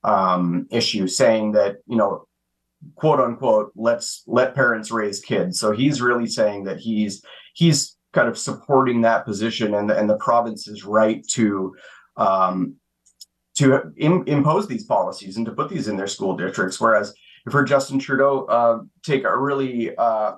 [0.02, 2.26] um, issue, saying that, you know,
[2.94, 5.60] quote unquote, let's let parents raise kids.
[5.60, 10.08] So he's really saying that he's he's kind of supporting that position and the, and
[10.08, 11.74] the province's right to
[12.16, 12.76] um,
[13.60, 16.80] to Im- impose these policies and to put these in their school districts.
[16.80, 17.14] Whereas
[17.46, 20.32] we're Justin Trudeau, uh, take a really uh,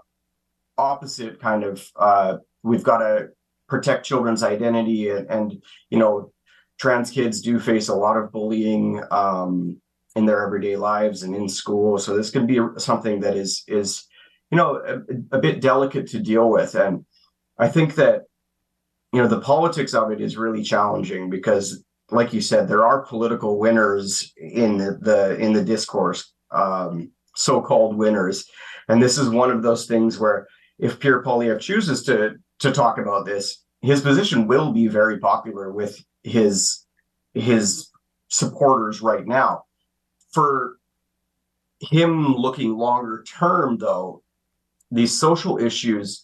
[0.79, 3.29] opposite kind of, uh, we've got to
[3.69, 6.33] protect children's identity and, and, you know,
[6.79, 9.81] trans kids do face a lot of bullying um,
[10.17, 11.99] in their everyday lives and in school.
[11.99, 14.05] So this could be something that is is
[14.51, 17.05] you know a, a bit delicate to deal with, and
[17.59, 18.23] I think that
[19.13, 23.01] you know the politics of it is really challenging because like you said, there are
[23.01, 28.45] political winners in the, the in the discourse, um, so-called winners,
[28.89, 30.47] and this is one of those things where
[30.79, 35.73] if Pierre Poilievre chooses to to talk about this, his position will be very popular
[35.73, 36.87] with his
[37.35, 37.89] his
[38.29, 39.65] supporters right now.
[40.33, 40.77] For
[41.81, 44.23] him looking longer term, though,
[44.91, 46.23] these social issues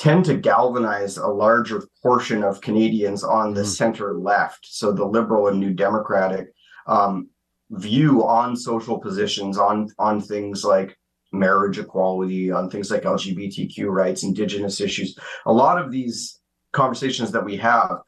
[0.00, 3.66] tend to galvanize a larger portion of Canadians on the mm.
[3.66, 4.60] center left.
[4.62, 6.54] So the liberal and new democratic
[6.86, 7.28] um,
[7.72, 10.96] view on social positions, on on things like
[11.32, 15.18] marriage equality, on things like LGBTQ rights, indigenous issues.
[15.44, 16.40] A lot of these
[16.72, 17.98] conversations that we have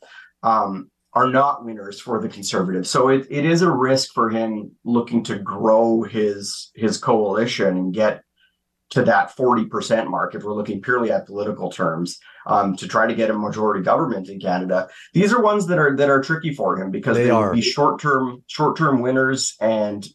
[0.42, 2.88] um, are not winners for the conservatives.
[2.88, 7.92] So it, it is a risk for him looking to grow his his coalition and
[7.92, 8.22] get
[8.92, 13.14] to that 40% mark if we're looking purely at political terms um, to try to
[13.14, 14.88] get a majority government in Canada.
[15.14, 17.48] These are ones that are that are tricky for him because they, they are.
[17.48, 20.06] will be short-term short-term winners and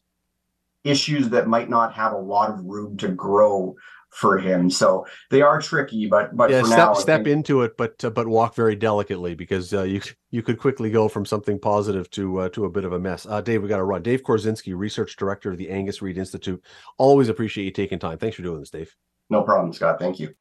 [0.84, 3.76] issues that might not have a lot of room to grow
[4.10, 4.70] for him.
[4.70, 7.28] So they are tricky, but but yeah, step now, step think...
[7.28, 11.08] into it, but uh, but walk very delicately because uh, you you could quickly go
[11.08, 13.26] from something positive to uh, to a bit of a mess.
[13.26, 14.02] Uh, Dave, we got to run.
[14.02, 16.63] Dave Korzinski, research director of the Angus Reid Institute.
[16.98, 18.17] Always appreciate you taking time.
[18.17, 18.96] Thanks for doing this, Dave.
[19.30, 20.00] No problem, Scott.
[20.00, 20.34] Thank you.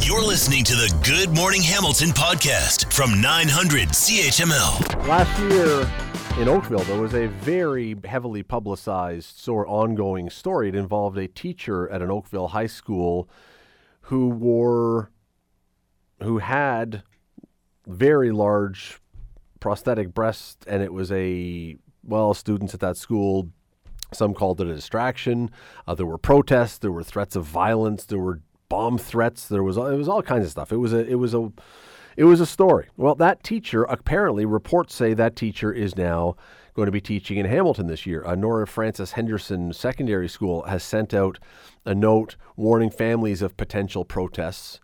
[0.00, 5.06] You're listening to the Good Morning Hamilton podcast from 900 CHML.
[5.06, 5.86] Last year
[6.40, 10.70] in Oakville, there was a very heavily publicized sort ongoing story.
[10.70, 13.28] It involved a teacher at an Oakville high school
[14.02, 15.10] who wore,
[16.22, 17.02] who had
[17.86, 19.00] very large
[19.60, 23.50] prosthetic breasts, and it was a well, students at that school.
[24.14, 25.50] Some called it a distraction.
[25.86, 26.78] Uh, there were protests.
[26.78, 28.04] There were threats of violence.
[28.04, 29.48] There were bomb threats.
[29.48, 30.72] There was it was all kinds of stuff.
[30.72, 31.52] It was a it was a
[32.16, 32.88] it was a story.
[32.96, 36.36] Well, that teacher, apparently, reports say that teacher is now
[36.74, 38.24] going to be teaching in Hamilton this year.
[38.24, 41.38] Uh, Nora Frances Henderson Secondary School has sent out
[41.84, 44.80] a note warning families of potential protests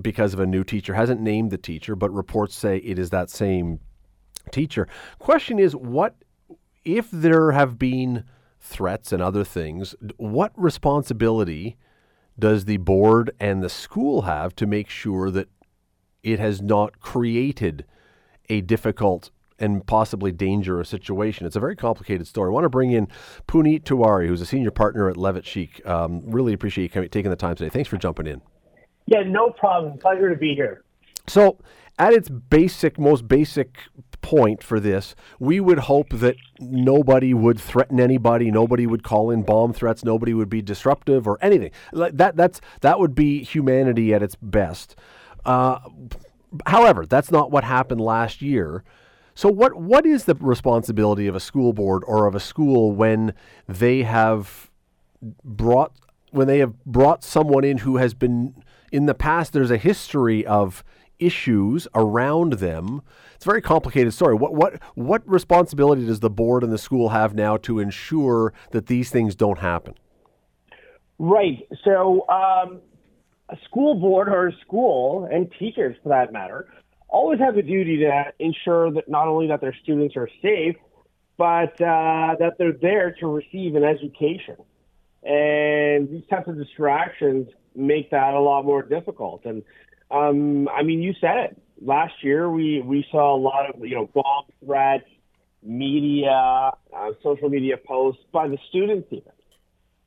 [0.00, 0.94] because of a new teacher.
[0.94, 3.80] Hasn't named the teacher, but reports say it is that same
[4.50, 4.88] teacher.
[5.18, 6.14] Question is, what
[6.84, 8.24] if there have been
[8.60, 9.94] threats and other things?
[10.16, 11.76] What responsibility
[12.38, 15.48] does the board and the school have to make sure that
[16.22, 17.84] it has not created
[18.48, 21.46] a difficult and possibly dangerous situation.
[21.46, 22.48] It's a very complicated story.
[22.48, 23.08] I want to bring in
[23.46, 25.86] Puneet Tiwari, who's a senior partner at Levitt Sheikh.
[25.86, 27.68] Um, really appreciate you taking the time today.
[27.68, 28.42] Thanks for jumping in.
[29.06, 29.98] Yeah, no problem.
[29.98, 30.84] Pleasure to be here.
[31.28, 31.58] So,
[31.98, 33.78] at its basic, most basic
[34.24, 39.42] point for this, we would hope that nobody would threaten anybody, nobody would call in
[39.42, 41.70] bomb threats, nobody would be disruptive or anything.
[41.92, 44.96] That that's that would be humanity at its best.
[45.44, 45.78] Uh,
[46.66, 48.82] however, that's not what happened last year.
[49.34, 53.34] So what what is the responsibility of a school board or of a school when
[53.68, 54.70] they have
[55.44, 55.92] brought
[56.30, 58.54] when they have brought someone in who has been
[58.90, 60.82] in the past there's a history of
[61.18, 63.02] issues around them.
[63.44, 64.34] It's a very complicated story.
[64.34, 68.86] What what what responsibility does the board and the school have now to ensure that
[68.86, 69.96] these things don't happen?
[71.18, 71.68] Right.
[71.84, 72.80] So um,
[73.50, 76.68] a school board or a school and teachers for that matter
[77.08, 80.76] always have a duty to ensure that not only that their students are safe
[81.36, 84.56] but uh, that they're there to receive an education
[85.22, 89.62] and these types of distractions make that a lot more difficult and
[90.10, 93.94] um, i mean you said it last year we, we saw a lot of you
[93.94, 95.04] know bomb threats
[95.62, 99.32] media uh, social media posts by the students even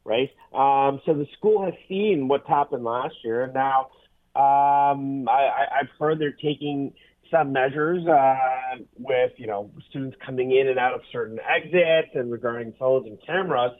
[0.08, 0.32] right?
[0.54, 3.90] Um, so the school has seen what's happened last year, and now
[4.36, 6.94] um, I, I've heard they're taking
[7.30, 12.32] some measures uh, with you know students coming in and out of certain exits and
[12.32, 13.74] regarding phones and cameras,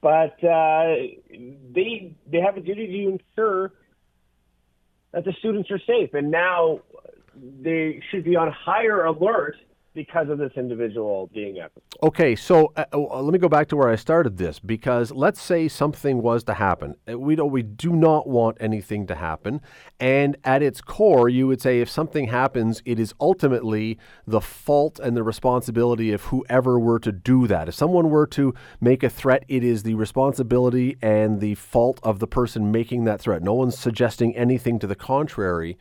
[0.00, 0.94] but uh,
[1.74, 3.72] they they have a duty to ensure
[5.12, 6.80] that the students are safe, and now
[7.36, 9.56] they should be on higher alert
[9.94, 11.70] because of this individual being at.
[12.02, 15.40] Okay, so uh, uh, let me go back to where I started this because let's
[15.40, 16.96] say something was to happen.
[17.08, 19.60] Uh, we don't, we do not want anything to happen,
[20.00, 24.98] and at its core, you would say if something happens, it is ultimately the fault
[24.98, 27.68] and the responsibility of whoever were to do that.
[27.68, 32.18] If someone were to make a threat, it is the responsibility and the fault of
[32.18, 33.42] the person making that threat.
[33.42, 35.78] No one's suggesting anything to the contrary.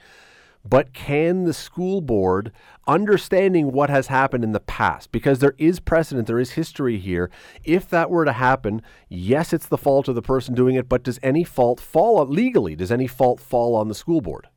[0.65, 2.51] But can the school board,
[2.87, 7.29] understanding what has happened in the past, because there is precedent, there is history here,
[7.65, 11.03] if that were to happen, yes, it's the fault of the person doing it, but
[11.03, 14.47] does any fault fall legally, does any fault fall on the school board?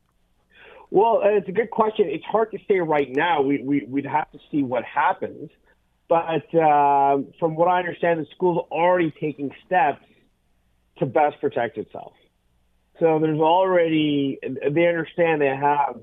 [0.89, 2.07] Well, it's a good question.
[2.07, 3.41] It's hard to say right now.
[3.41, 5.49] We, we, would have to see what happens.
[6.07, 10.05] But uh, from what I understand, the school's already taking steps
[10.99, 12.13] to best protect itself.
[12.99, 15.99] So there's already, they understand they have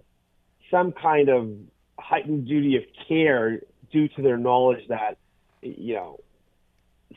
[0.71, 1.51] some kind of
[1.99, 5.19] heightened duty of care due to their knowledge that,
[5.63, 6.21] you know,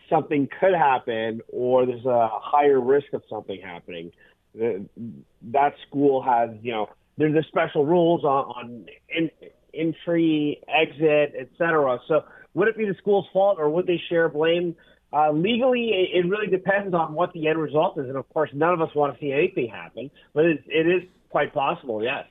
[0.10, 4.12] something could happen or there's a higher risk of something happening.
[4.56, 9.30] That school has, you know, there's the special rules on, on in,
[9.74, 12.00] entry, exit, etc.
[12.08, 12.24] So
[12.54, 14.76] would it be the school's fault or would they share blame?
[15.14, 18.50] Uh, legally, it, it, really depends on what the end result is, and of course,
[18.54, 20.12] none of us want to see anything happen.
[20.34, 22.26] But it, it is quite possible, yes.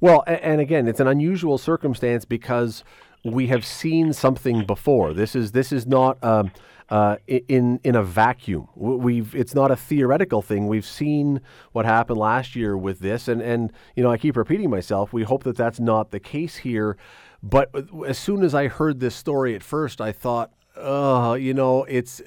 [0.00, 2.82] Well, and again, it's an unusual circumstance because
[3.24, 5.12] we have seen something before.
[5.12, 6.22] This is this is not.
[6.22, 6.50] Um,
[6.88, 8.68] uh, in in a vacuum.
[8.76, 10.68] We've it's not a theoretical thing.
[10.68, 11.40] We've seen
[11.72, 15.12] what happened last year with this, and and you know I keep repeating myself.
[15.12, 16.96] We hope that that's not the case here.
[17.42, 17.70] But
[18.06, 22.22] as soon as I heard this story at first, I thought, uh, you know, it's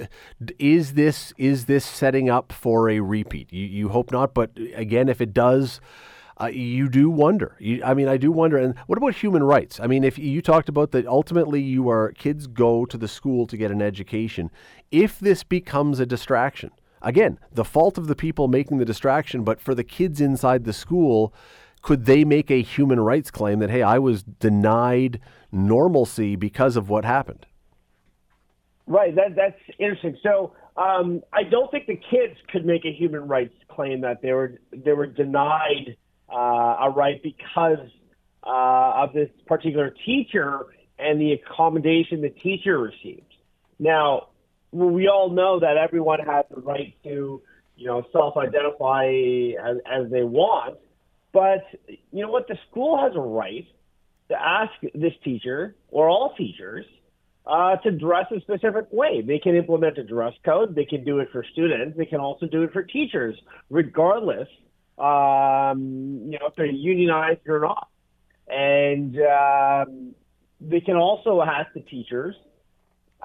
[0.57, 3.51] is this is this setting up for a repeat?
[3.51, 5.79] You you hope not, but again, if it does
[6.41, 7.55] uh, you do wonder.
[7.59, 8.57] You, I mean, I do wonder.
[8.57, 9.79] And what about human rights?
[9.79, 13.45] I mean, if you talked about that, ultimately you are kids go to the school
[13.47, 14.49] to get an education.
[14.91, 16.71] If this becomes a distraction,
[17.01, 20.73] again, the fault of the people making the distraction, but for the kids inside the
[20.73, 21.33] school,
[21.81, 25.19] could they make a human rights claim that hey, I was denied
[25.51, 27.45] normalcy because of what happened?
[28.89, 29.15] Right.
[29.15, 30.17] That that's interesting.
[30.23, 34.33] So um, I don't think the kids could make a human rights claim that they
[34.33, 35.95] were they were denied
[36.27, 36.35] uh,
[36.81, 37.87] a right because
[38.43, 40.65] uh, of this particular teacher
[40.97, 43.31] and the accommodation the teacher received.
[43.77, 44.29] Now,
[44.71, 47.41] we all know that everyone has the right to,
[47.77, 50.77] you know, self-identify as, as they want,
[51.31, 51.63] but
[52.11, 52.47] you know what?
[52.47, 53.67] The school has a right
[54.29, 56.85] to ask this teacher or all teachers
[57.49, 59.21] uh, to dress a specific way.
[59.25, 60.75] They can implement a dress code.
[60.75, 61.97] They can do it for students.
[61.97, 63.35] They can also do it for teachers,
[63.69, 64.47] regardless
[64.99, 67.87] um, you know, if they're unionized or not.
[68.47, 70.15] And um,
[70.59, 72.35] they can also ask the teachers,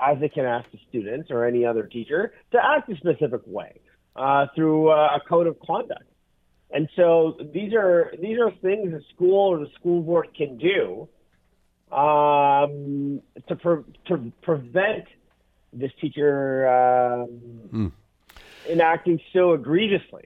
[0.00, 3.80] as they can ask the students or any other teacher, to act a specific way
[4.14, 6.04] uh, through uh, a code of conduct.
[6.70, 11.08] And so these are these are things the school or the school board can do
[11.92, 15.04] um, to pre- to prevent
[15.72, 17.28] this teacher um,
[17.72, 17.92] mm.
[18.68, 20.24] enacting so egregiously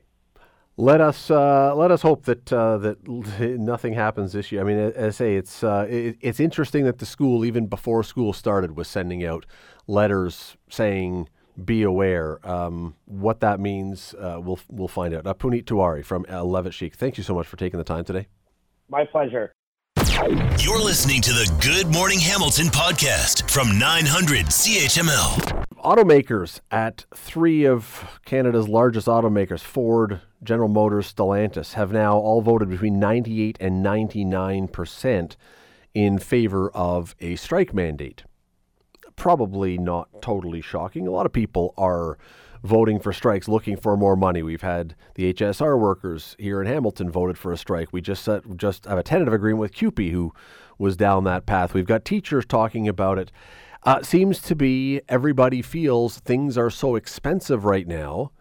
[0.79, 3.09] let us uh, let us hope that uh, that
[3.41, 4.61] nothing happens this year.
[4.61, 8.05] I mean, as I say, it's uh, it, it's interesting that the school, even before
[8.05, 9.45] school started, was sending out
[9.89, 11.29] letters saying
[11.63, 15.27] "Be aware." Um, what that means, uh, we'll we'll find out.
[15.27, 18.05] Uh, Puneet Tiwari from uh, Levitt Sheikh, thank you so much for taking the time
[18.05, 18.29] today.
[18.89, 19.53] My pleasure.
[20.19, 25.65] You're listening to the Good Morning Hamilton podcast from 900 CHML.
[25.77, 32.69] Automakers at three of Canada's largest automakers, Ford, General Motors, Stellantis, have now all voted
[32.69, 35.37] between 98 and 99 percent
[35.95, 38.25] in favor of a strike mandate.
[39.15, 41.07] Probably not totally shocking.
[41.07, 42.19] A lot of people are
[42.63, 44.43] voting for strikes, looking for more money.
[44.43, 47.93] We've had the HSR workers here in Hamilton voted for a strike.
[47.93, 50.33] We just set, just have a tentative agreement with CUPE, who
[50.79, 51.75] was down that path.
[51.75, 53.33] We've got teachers talking about it.
[53.85, 58.33] Uh, seems to be everybody feels things are so expensive right now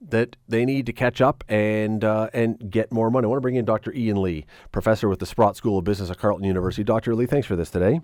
[0.00, 3.24] that they need to catch up and uh, and get more money.
[3.24, 3.92] I want to bring in Dr.
[3.92, 6.84] Ian Lee, professor with the Sprott School of Business at Carleton University.
[6.84, 7.14] Dr.
[7.14, 8.00] Lee, thanks for this today.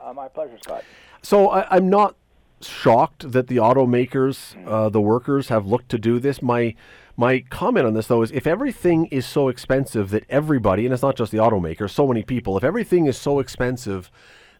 [0.00, 0.84] Uh, my pleasure, Scott.
[1.22, 2.16] So I, am not
[2.62, 6.42] shocked that the automakers, uh, the workers, have looked to do this.
[6.42, 6.74] My
[7.16, 11.02] my comment on this though is if everything is so expensive that everybody, and it's
[11.02, 14.10] not just the automakers, so many people, if everything is so expensive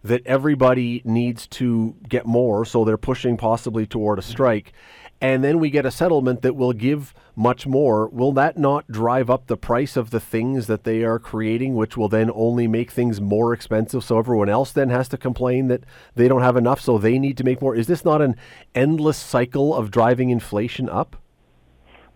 [0.03, 4.73] that everybody needs to get more, so they're pushing possibly toward a strike,
[5.21, 9.29] and then we get a settlement that will give much more, will that not drive
[9.29, 12.91] up the price of the things that they are creating, which will then only make
[12.91, 14.03] things more expensive?
[14.03, 17.37] So everyone else then has to complain that they don't have enough, so they need
[17.37, 17.77] to make more.
[17.77, 18.35] Is this not an
[18.75, 21.17] endless cycle of driving inflation up?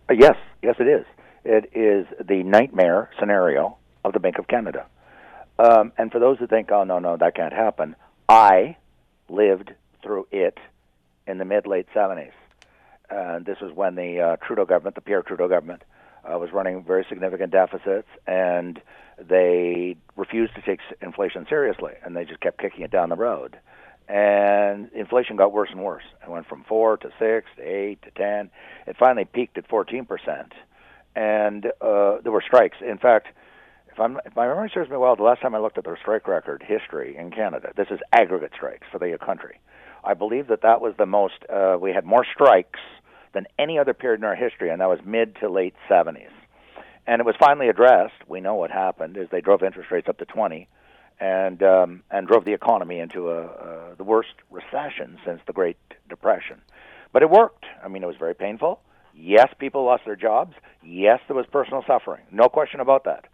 [0.09, 1.05] Uh, yes, yes, it is.
[1.43, 4.87] It is the nightmare scenario of the Bank of Canada.
[5.59, 7.95] Um, and for those who think, oh, no, no, that can't happen,
[8.27, 8.77] I
[9.29, 10.57] lived through it
[11.27, 12.31] in the mid late 70s.
[13.09, 15.83] Uh, this was when the uh, Trudeau government, the Pierre Trudeau government,
[16.23, 18.81] uh, was running very significant deficits, and
[19.17, 23.57] they refused to take inflation seriously, and they just kept kicking it down the road.
[24.07, 26.03] And inflation got worse and worse.
[26.23, 28.49] It went from four to six to eight to ten.
[28.85, 30.53] It finally peaked at 14 percent,
[31.15, 32.77] and uh, there were strikes.
[32.81, 33.27] In fact,
[33.91, 35.97] If, I'm, if my memory serves me well, the last time I looked at their
[35.97, 39.59] strike record history in Canada, this is aggregate strikes for the country.
[40.05, 41.35] I believe that that was the most.
[41.51, 42.79] Uh, we had more strikes
[43.33, 46.29] than any other period in our history, and that was mid to late 70s.
[47.07, 48.13] And it was finally addressed.
[48.27, 50.67] We know what happened is they drove interest rates up to 20,
[51.19, 55.77] and um, and drove the economy into a, uh, the worst recession since the Great
[56.09, 56.61] Depression.
[57.13, 57.65] But it worked.
[57.83, 58.81] I mean, it was very painful.
[59.13, 60.53] Yes, people lost their jobs.
[60.83, 62.23] Yes, there was personal suffering.
[62.31, 63.25] No question about that.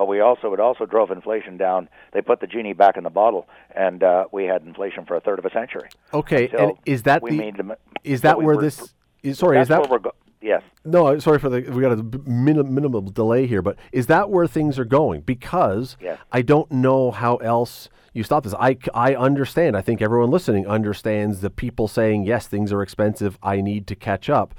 [0.00, 1.90] But we also it also drove inflation down.
[2.14, 3.46] They put the genie back in the bottle,
[3.76, 5.90] and uh, we had inflation for a third of a century.
[6.14, 8.94] Okay, and is that we the, made them, is that we where were- this?
[9.22, 10.62] Is, sorry, is that where we're go- yes.
[10.86, 14.46] No, sorry for the we got a minim, minimal delay here, but is that where
[14.46, 15.20] things are going?
[15.20, 16.18] Because Yes.
[16.32, 18.54] I don't know how else you stop this.
[18.54, 19.76] I, I understand.
[19.76, 23.38] I think everyone listening understands the people saying yes, things are expensive.
[23.42, 24.54] I need to catch up,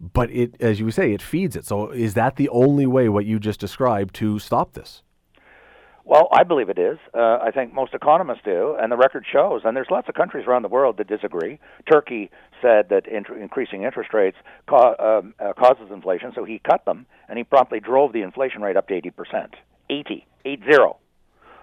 [0.00, 1.64] but it, as you say, it feeds it.
[1.66, 5.02] So is that the only way what you just described to stop this?
[6.06, 6.98] Well, I believe it is.
[7.14, 9.62] Uh, I think most economists do, and the record shows.
[9.64, 11.58] And there's lots of countries around the world that disagree.
[11.90, 12.30] Turkey
[12.60, 14.36] said that int- increasing interest rates
[14.68, 18.76] um, uh, causes inflation, so he cut them, and he promptly drove the inflation rate
[18.76, 19.54] up to 80%.
[19.88, 20.72] 80, 80.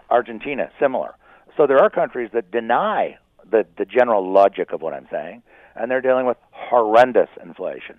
[0.10, 1.14] Argentina, similar.
[1.56, 3.18] So there are countries that deny
[3.50, 5.44] the, the general logic of what I'm saying,
[5.76, 7.98] and they're dealing with horrendous inflation.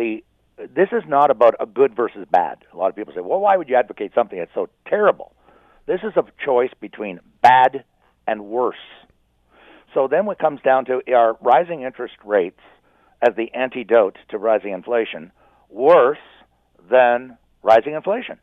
[0.00, 0.24] The
[0.56, 2.64] this is not about a good versus bad.
[2.72, 5.32] A lot of people say, "Well, why would you advocate something that's so terrible?"
[5.84, 7.84] This is a choice between bad
[8.26, 8.84] and worse.
[9.92, 12.60] So then what comes down to are rising interest rates
[13.20, 15.32] as the antidote to rising inflation
[15.68, 16.24] worse
[16.88, 18.38] than rising inflation?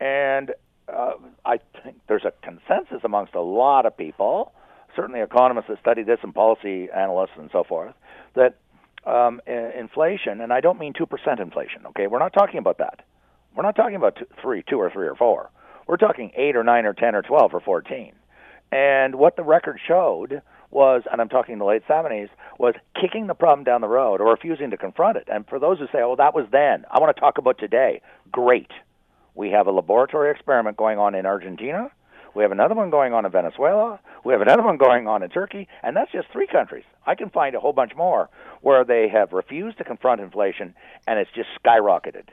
[0.00, 0.52] And
[0.92, 1.14] uh,
[1.44, 4.52] I think there's a consensus amongst a lot of people,
[4.94, 7.94] certainly economists that study this and policy analysts and so forth,
[8.34, 8.56] that
[9.06, 12.06] um, inflation, and I don't mean 2% inflation, okay?
[12.06, 13.02] We're not talking about that.
[13.54, 15.50] We're not talking about two, three, two or three or four.
[15.86, 18.12] We're talking eight or nine or 10 or 12 or 14.
[18.72, 22.28] And what the record showed was, and I'm talking the late 70s,
[22.58, 25.28] was kicking the problem down the road or refusing to confront it.
[25.32, 28.02] And for those who say, oh, that was then, I want to talk about today.
[28.32, 28.70] Great.
[29.34, 31.90] We have a laboratory experiment going on in Argentina.
[32.36, 33.98] We have another one going on in Venezuela.
[34.22, 35.68] We have another one going on in Turkey.
[35.82, 36.84] And that's just three countries.
[37.06, 38.28] I can find a whole bunch more
[38.60, 40.74] where they have refused to confront inflation
[41.06, 42.28] and it's just skyrocketed.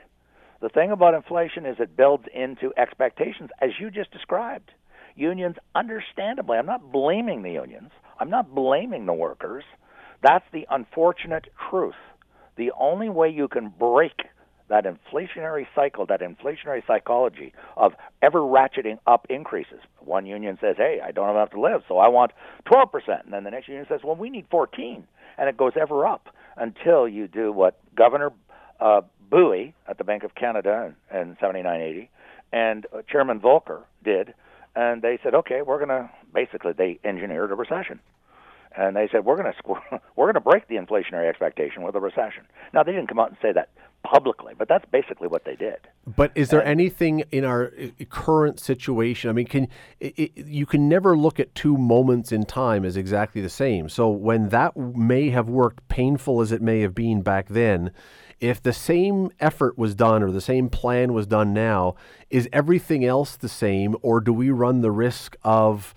[0.60, 4.72] The thing about inflation is it builds into expectations, as you just described.
[5.16, 7.90] Unions, understandably, I'm not blaming the unions,
[8.20, 9.64] I'm not blaming the workers.
[10.22, 11.94] That's the unfortunate truth.
[12.56, 14.20] The only way you can break
[14.68, 17.92] that inflationary cycle, that inflationary psychology of
[18.22, 19.80] ever ratcheting up increases.
[20.00, 22.32] One union says, "Hey, I don't have enough to live, so I want
[22.64, 25.06] 12%." And then the next union says, "Well, we need 14."
[25.36, 28.32] And it goes ever up until you do what Governor
[28.80, 32.10] uh, Bouey at the Bank of Canada in, in 7980
[32.54, 34.32] and uh, Chairman Volcker did,
[34.76, 37.98] and they said, "Okay, we're going to basically they engineered a recession."
[38.76, 42.00] And they said we're going to we're going to break the inflationary expectation with a
[42.00, 42.44] recession.
[42.72, 43.70] Now they didn't come out and say that
[44.04, 45.78] publicly, but that's basically what they did.
[46.06, 49.30] But is there anything in our uh, current situation?
[49.30, 49.68] I mean, can
[50.02, 53.88] i i you can never look at two moments in time as exactly the same.
[53.88, 57.90] So when that may have worked, painful as it may have been back then,
[58.40, 61.94] if the same effort was done or the same plan was done now,
[62.28, 65.94] is everything else the same, or do we run the risk of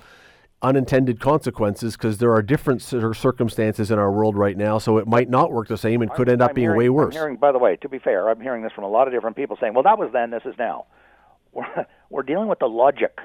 [0.62, 5.08] unintended consequences because there are different cir- circumstances in our world right now, so it
[5.08, 7.16] might not work the same and could end up I'm being hearing, way worse.
[7.16, 9.14] I'm hearing, by the way, to be fair, I'm hearing this from a lot of
[9.14, 10.86] different people saying, "Well, that was then, this is now."
[11.54, 13.18] We're, we're dealing with the logic.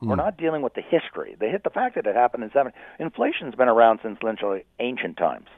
[0.00, 0.16] We're hmm.
[0.16, 1.34] not dealing with the history.
[1.40, 2.72] The hit the fact that it happened in seven.
[3.00, 5.48] Inflation's been around since literally uh, ancient times.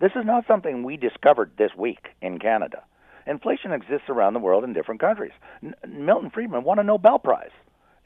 [0.00, 2.82] This is not something we discovered this week in Canada.
[3.28, 5.32] Inflation exists around the world in different countries.
[5.62, 7.50] N- Milton Friedman won a Nobel Prize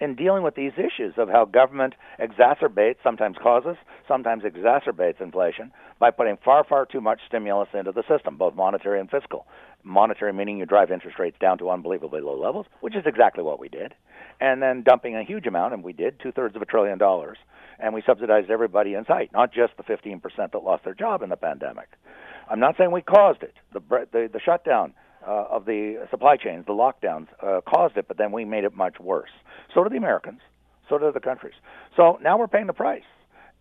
[0.01, 3.77] in dealing with these issues of how government exacerbates, sometimes causes,
[4.09, 9.01] sometimes exacerbates inflation by putting far, far too much stimulus into the system, both monetary
[9.01, 9.47] and fiscal.
[9.85, 13.59] Monetary meaning you drive interest rates down to unbelievably low levels, which is exactly what
[13.59, 13.95] we did,
[14.41, 17.39] and then dumping a huge amount, and we did two thirds of a trillion dollars,
[17.79, 21.31] and we subsidized everybody in sight, not just the 15% that lost their job in
[21.31, 21.89] the pandemic.
[22.49, 23.55] I'm not saying we caused it.
[23.73, 23.81] The
[24.13, 24.95] the, the shutdown
[25.27, 28.75] uh, of the supply chains, the lockdowns, uh, caused it, but then we made it
[28.75, 29.31] much worse.
[29.75, 30.41] So did the Americans.
[30.89, 31.55] So did the countries.
[31.97, 33.05] So now we're paying the price.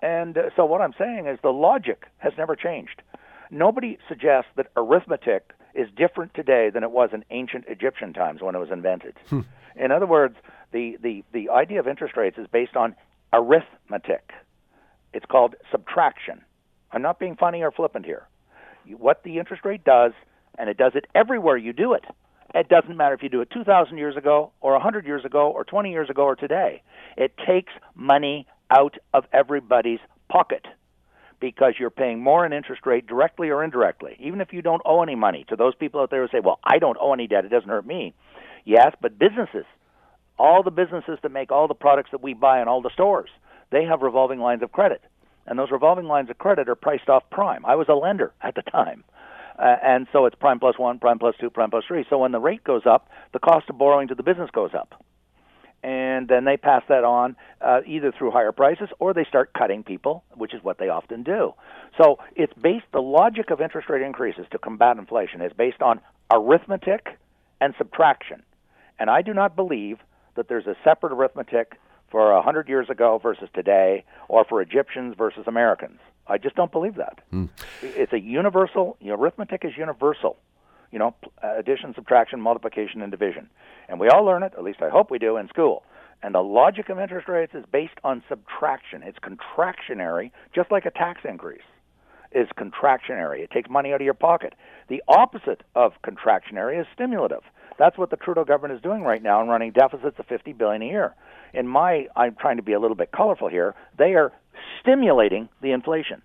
[0.02, 3.02] And uh, so what I'm saying is the logic has never changed.
[3.52, 8.56] Nobody suggests that arithmetic is different today than it was in ancient Egyptian times when
[8.56, 9.16] it was invented.
[9.76, 10.36] In other words,
[10.72, 12.96] the, the, the idea of interest rates is based on
[13.32, 14.32] arithmetic.
[15.14, 16.42] It's called subtraction.
[16.92, 18.28] I'm not being funny or flippant here.
[18.98, 20.14] What the interest rate does,
[20.58, 22.06] and it does it everywhere you do it,
[22.54, 25.64] It doesn't matter if you do it 2,000 years ago, or 100 years ago, or
[25.64, 26.82] 20 years ago, or today.
[27.18, 30.00] It takes money out of everybody's
[30.30, 30.66] pocket
[31.40, 35.02] because you're paying more in interest rate directly or indirectly, even if you don't owe
[35.02, 35.46] any money.
[35.50, 37.70] To those people out there who say, well, I don't owe any debt, it doesn't
[37.70, 38.14] hurt me.
[38.64, 39.66] Yes, but businesses,
[40.38, 43.30] all the businesses that make all the products that we buy in all the stores,
[43.72, 45.02] they have revolving lines of credit.
[45.48, 47.66] And those revolving lines of credit are priced off prime.
[47.66, 49.04] I was a lender at the time.
[49.58, 52.06] Uh, and so it's prime plus one, prime plus two, prime plus three.
[52.10, 55.04] So when the rate goes up, the cost of borrowing to the business goes up
[55.84, 59.84] and then they pass that on uh, either through higher prices or they start cutting
[59.84, 61.54] people, which is what they often do.
[61.98, 66.00] So it's based the logic of interest rate increases to combat inflation is based on
[66.32, 67.18] arithmetic
[67.60, 68.44] and subtraction.
[69.00, 69.98] And I do not believe
[70.36, 71.80] that there's a separate arithmetic
[72.12, 76.00] for a hundred years ago versus today, or for Egyptians versus Americans.
[76.32, 77.20] I just don't believe that.
[77.34, 77.50] Mm.
[77.82, 78.98] It's a universal.
[79.00, 80.38] You know, arithmetic is universal
[80.92, 83.50] you know, addition, subtraction, multiplication, and division.
[83.88, 85.84] And we all learn it, at least I hope we do, in school.
[86.22, 89.02] And the logic of interest rates is based on subtraction.
[89.04, 91.62] It's contractionary, just like a tax increase
[92.34, 93.40] is contractionary.
[93.40, 94.54] It takes money out of your pocket.
[94.88, 97.42] The opposite of contractionary is stimulative.
[97.82, 100.84] That's what the Trudeau government is doing right now and running deficits of 50 billion
[100.84, 101.16] a year.
[101.52, 103.74] In my I'm trying to be a little bit colorful here.
[103.98, 104.32] They are
[104.80, 106.22] stimulating the inflation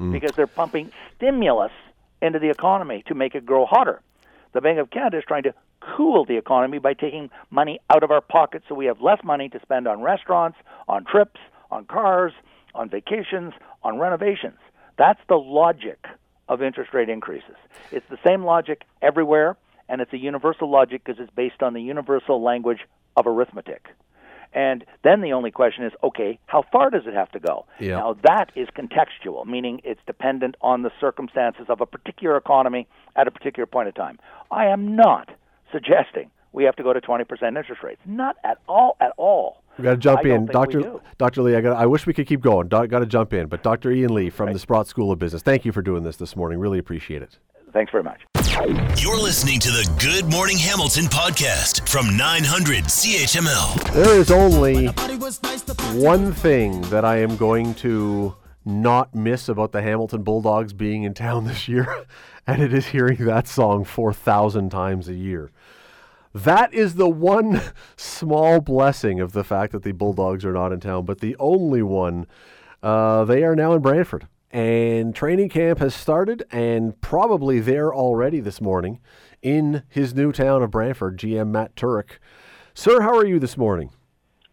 [0.00, 0.12] mm.
[0.12, 1.72] because they're pumping stimulus
[2.22, 4.00] into the economy to make it grow hotter.
[4.54, 8.10] The Bank of Canada is trying to cool the economy by taking money out of
[8.10, 10.56] our pockets so we have less money to spend on restaurants,
[10.88, 11.38] on trips,
[11.70, 12.32] on cars,
[12.74, 13.52] on vacations,
[13.82, 14.56] on renovations.
[14.96, 16.06] That's the logic
[16.48, 17.56] of interest rate increases.
[17.92, 19.58] It's the same logic everywhere,
[19.88, 22.80] and it's a universal logic because it's based on the universal language
[23.16, 23.88] of arithmetic.
[24.52, 27.66] And then the only question is, okay, how far does it have to go?
[27.80, 27.96] Yeah.
[27.96, 33.26] Now that is contextual, meaning it's dependent on the circumstances of a particular economy at
[33.26, 34.18] a particular point in time.
[34.50, 35.28] I am not
[35.72, 38.00] suggesting we have to go to 20% interest rates.
[38.06, 39.64] Not at all, at all.
[39.76, 41.00] We got to jump in, Doctor.
[41.18, 41.76] Doctor Lee, I got.
[41.76, 42.68] I wish we could keep going.
[42.68, 44.52] got to jump in, but Doctor Ian Lee from right.
[44.52, 45.42] the Sprott School of Business.
[45.42, 46.60] Thank you for doing this this morning.
[46.60, 47.38] Really appreciate it.
[47.74, 48.20] Thanks very much.
[49.02, 53.92] You're listening to the Good Morning Hamilton podcast from 900 CHML.
[53.92, 54.86] There is only
[56.00, 61.14] one thing that I am going to not miss about the Hamilton Bulldogs being in
[61.14, 62.06] town this year,
[62.46, 65.50] and it is hearing that song 4,000 times a year.
[66.32, 67.60] That is the one
[67.96, 71.82] small blessing of the fact that the Bulldogs are not in town, but the only
[71.82, 72.28] one.
[72.84, 74.28] Uh, they are now in Brantford.
[74.54, 79.00] And training camp has started and probably there already this morning
[79.42, 82.18] in his new town of Brantford, GM Matt Turek.
[82.72, 83.90] Sir, how are you this morning?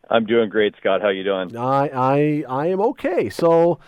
[0.09, 1.03] I'm doing great, Scott.
[1.03, 1.55] How you doing?
[1.55, 3.29] I I I am okay.
[3.29, 3.79] So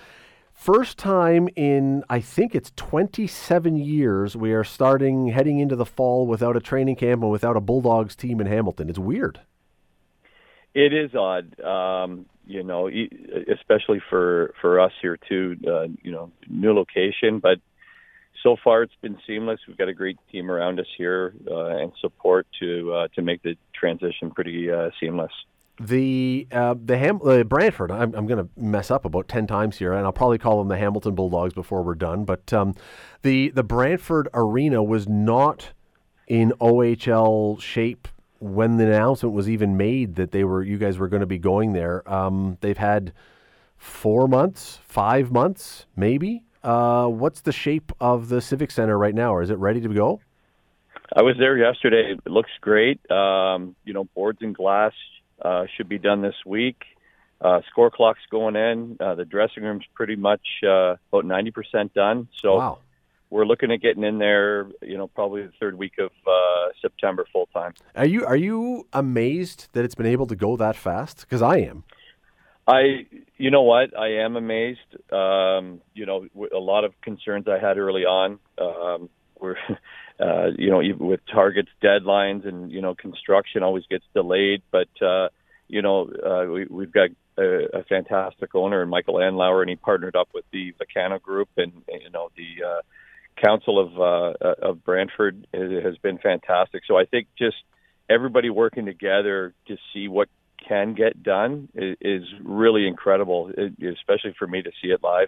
[0.54, 6.28] first time in I think it's 27 years we are starting heading into the fall
[6.28, 8.88] without a training camp and without a Bulldogs team in Hamilton.
[8.88, 9.40] It's weird.
[10.76, 11.60] It is odd.
[11.60, 12.90] Um, you know,
[13.52, 15.58] especially for for us here too.
[15.66, 17.60] Uh, you know, new location, but
[18.42, 19.60] so far it's been seamless.
[19.68, 23.42] We've got a great team around us here uh, and support to uh, to make
[23.42, 25.32] the transition pretty uh, seamless.
[25.80, 27.90] The uh, the Ham uh, Brantford.
[27.90, 30.68] I'm, I'm going to mess up about ten times here, and I'll probably call them
[30.68, 32.26] the Hamilton Bulldogs before we're done.
[32.26, 32.76] But um,
[33.24, 35.72] the the Brantford arena was not
[36.28, 38.08] in OHL shape
[38.44, 41.38] when the announcement was even made that they were you guys were going to be
[41.38, 43.14] going there, um, they've had
[43.78, 46.44] four months, five months, maybe.
[46.64, 49.34] Uh, what's the shape of the Civic Center right now?
[49.34, 50.20] Or is it ready to go?
[51.16, 52.16] I was there yesterday.
[52.26, 53.00] It looks great.
[53.12, 54.94] Um, you know, boards and glass
[55.42, 56.84] uh, should be done this week.
[57.42, 58.98] Uh, score clock's going in.
[59.00, 62.28] Uh, the dressing room's pretty much uh, about ninety percent done.
[62.42, 62.80] So wow
[63.34, 67.26] we're looking at getting in there, you know, probably the third week of uh, September
[67.34, 67.74] full time.
[67.96, 71.22] Are you are you amazed that it's been able to go that fast?
[71.22, 71.84] Because I am.
[72.68, 73.08] I,
[73.38, 74.80] you know what, I am amazed.
[75.12, 79.58] Um, you know, a lot of concerns I had early on um, were,
[80.20, 84.62] uh, you know, with targets, deadlines, and you know, construction always gets delayed.
[84.72, 85.30] But uh,
[85.68, 87.10] you know, uh, we, we've got
[87.40, 91.74] a, a fantastic owner, Michael Andlauer, and he partnered up with the Vacano Group, and
[91.88, 92.82] you know, the uh,
[93.44, 96.84] council of uh, of Brantford has been fantastic.
[96.88, 97.58] So I think just
[98.10, 100.30] everybody working together to see what
[100.68, 105.28] can get done is, really incredible, especially for me to see it live.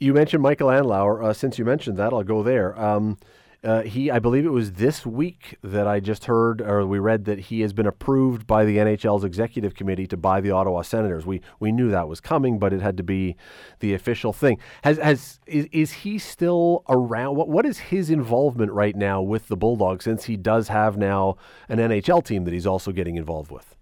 [0.00, 1.24] You mentioned Michael Andlauer.
[1.24, 2.78] Uh, since you mentioned that, I'll go there.
[2.78, 3.18] Um,
[3.64, 7.24] Uh, he, I believe it was this week that I just heard, or we read
[7.24, 11.24] that he has been approved by the NHL's executive committee to buy the Ottawa Senators.
[11.24, 13.36] We we knew that was coming, but it had to be
[13.80, 14.58] the official thing.
[14.82, 17.36] Has has is, is he still around?
[17.36, 21.36] What what is his involvement right now with the Bulldogs since he does have now
[21.70, 23.74] an NHL team that he's also getting involved with?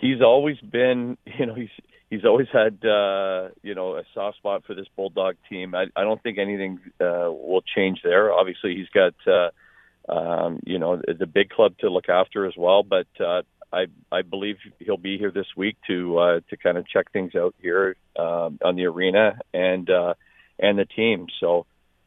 [0.00, 1.70] He's always been, you know, he's
[2.10, 5.74] he's always had uh, you know a soft spot for this bulldog team.
[5.74, 8.32] I, I don't think anything uh, will change there.
[8.32, 12.82] Obviously, he's got uh, um, you know the big club to look after as well.
[12.82, 13.42] But uh,
[13.72, 17.34] I I believe he'll be here this week to uh, to kind of check things
[17.34, 20.14] out here um, on the arena and uh,
[20.58, 21.26] and the team.
[21.40, 21.66] So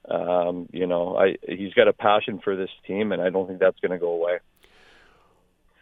[0.10, 3.60] um, you know I he's got a passion for this team, and I don't think
[3.60, 4.40] that's going to go away.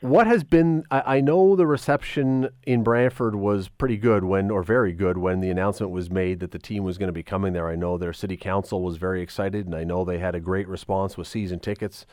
[0.02, 0.86] What has been?
[0.90, 5.42] I, I, know the reception in Brantford was pretty good when, or very good when
[5.42, 7.68] the announcement was made that the team was going to be coming there.
[7.68, 10.70] I know their city council was very excited, and I know they had a great
[10.70, 12.06] response with season tickets.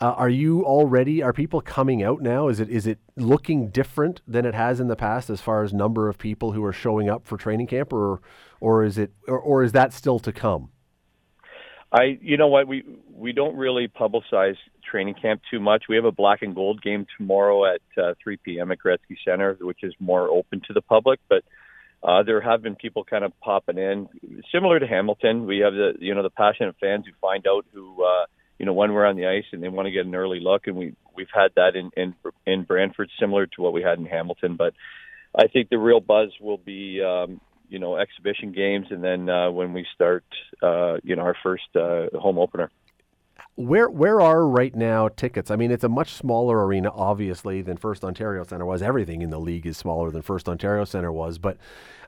[0.00, 1.22] Uh, are you already?
[1.22, 2.48] Are people coming out now?
[2.48, 5.72] Is it is it looking different than it has in the past as far as
[5.72, 8.20] number of people who are showing up for training camp, or
[8.60, 10.70] or is it or, or is that still to come?
[11.90, 12.84] I, you know what, we
[13.14, 14.56] we don't really publicize
[14.90, 15.84] training camp too much.
[15.88, 18.70] We have a black and gold game tomorrow at uh, 3 p.m.
[18.72, 21.20] at Gretzky Center, which is more open to the public.
[21.28, 21.44] But
[22.02, 24.08] uh, there have been people kind of popping in,
[24.52, 25.46] similar to Hamilton.
[25.46, 28.26] We have the you know the passionate fans who find out who uh,
[28.58, 30.66] you know when we're on the ice and they want to get an early look,
[30.66, 32.14] and we we've had that in in
[32.46, 34.56] in Brantford, similar to what we had in Hamilton.
[34.56, 34.74] But
[35.34, 39.50] I think the real buzz will be um, you know exhibition games, and then uh,
[39.50, 40.24] when we start,
[40.62, 42.70] uh, you know, our first uh, home opener.
[43.56, 45.50] Where where are right now tickets?
[45.50, 48.82] I mean, it's a much smaller arena, obviously, than First Ontario Centre was.
[48.82, 51.58] Everything in the league is smaller than First Ontario Centre was, but.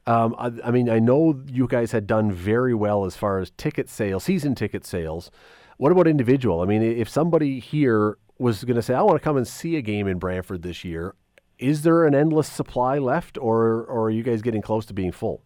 [0.06, 3.50] Um, I, I mean, I know you guys had done very well as far as
[3.58, 5.30] ticket sales, season ticket sales.
[5.76, 6.62] What about individual?
[6.62, 9.76] I mean, if somebody here was going to say, "I want to come and see
[9.76, 11.14] a game in Brantford this year,"
[11.58, 15.12] is there an endless supply left, or or are you guys getting close to being
[15.12, 15.42] full?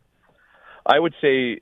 [0.87, 1.59] I would say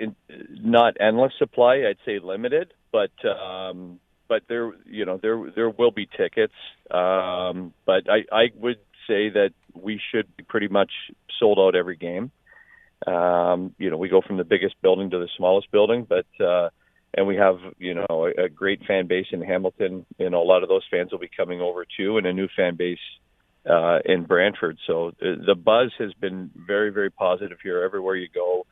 [0.50, 1.84] not endless supply.
[1.88, 6.54] I'd say limited, but um, but there you know there there will be tickets.
[6.90, 10.90] Um, but I I would say that we should be pretty much
[11.38, 12.30] sold out every game.
[13.06, 16.70] Um, you know, we go from the biggest building to the smallest building, but uh,
[17.14, 20.06] and we have you know a, a great fan base in Hamilton.
[20.18, 22.48] You know, a lot of those fans will be coming over too, and a new
[22.56, 22.98] fan base
[23.68, 24.78] uh, in Brantford.
[24.86, 27.82] So the, the buzz has been very very positive here.
[27.82, 28.66] Everywhere you go,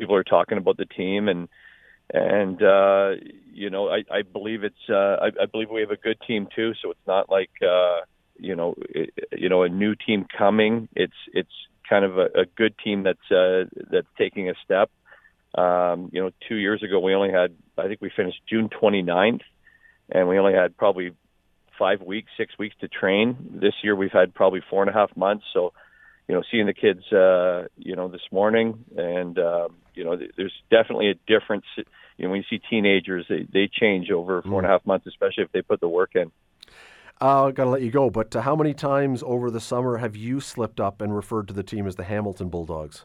[0.00, 1.48] people are talking about the team and
[2.12, 3.10] and uh,
[3.52, 6.48] you know I, I believe it's uh, I, I believe we have a good team
[6.54, 6.72] too.
[6.82, 8.00] So it's not like uh,
[8.36, 10.88] you know it, you know a new team coming.
[10.96, 11.52] It's it's
[11.88, 14.90] kind of a, a good team that's uh, that's taking a step.
[15.54, 19.42] Um, you know, two years ago we only had I think we finished June 29th,
[20.10, 21.12] and we only had probably
[21.78, 23.36] five weeks, six weeks to train.
[23.60, 25.44] This year we've had probably four and a half months.
[25.52, 25.72] So
[26.30, 30.54] you know, seeing the kids, uh, you know, this morning, and um, you know, there's
[30.70, 31.66] definitely a difference.
[31.76, 31.84] You
[32.24, 34.72] know, when you see teenagers, they they change over four and a mm.
[34.72, 36.32] half months, especially if they put the work in.
[37.20, 39.98] Uh, I got to let you go, but uh, how many times over the summer
[39.98, 43.04] have you slipped up and referred to the team as the Hamilton Bulldogs?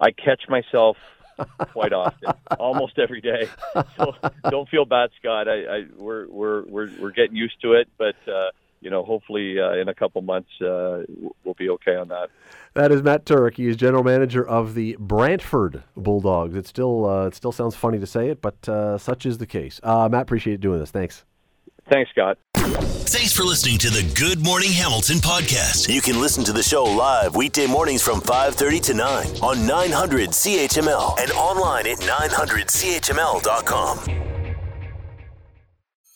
[0.00, 0.96] I catch myself
[1.72, 3.48] quite often, almost every day.
[3.96, 4.12] So
[4.50, 5.46] don't feel bad, Scott.
[5.46, 8.16] I, I we're we're we're we're getting used to it, but.
[8.26, 8.50] Uh,
[8.86, 11.02] you know, hopefully uh, in a couple months uh,
[11.42, 12.28] we'll be okay on that.
[12.74, 13.56] That is Matt Turek.
[13.56, 16.54] He is general manager of the Brantford Bulldogs.
[16.54, 19.46] It still uh, it still sounds funny to say it, but uh, such is the
[19.46, 19.80] case.
[19.82, 20.92] Uh, Matt, appreciate you doing this.
[20.92, 21.24] Thanks.
[21.90, 22.38] Thanks, Scott.
[22.54, 25.92] Thanks for listening to the Good Morning Hamilton podcast.
[25.92, 30.30] You can listen to the show live weekday mornings from 5:30 to 9 on 900
[30.30, 34.35] CHML and online at 900CHML.com.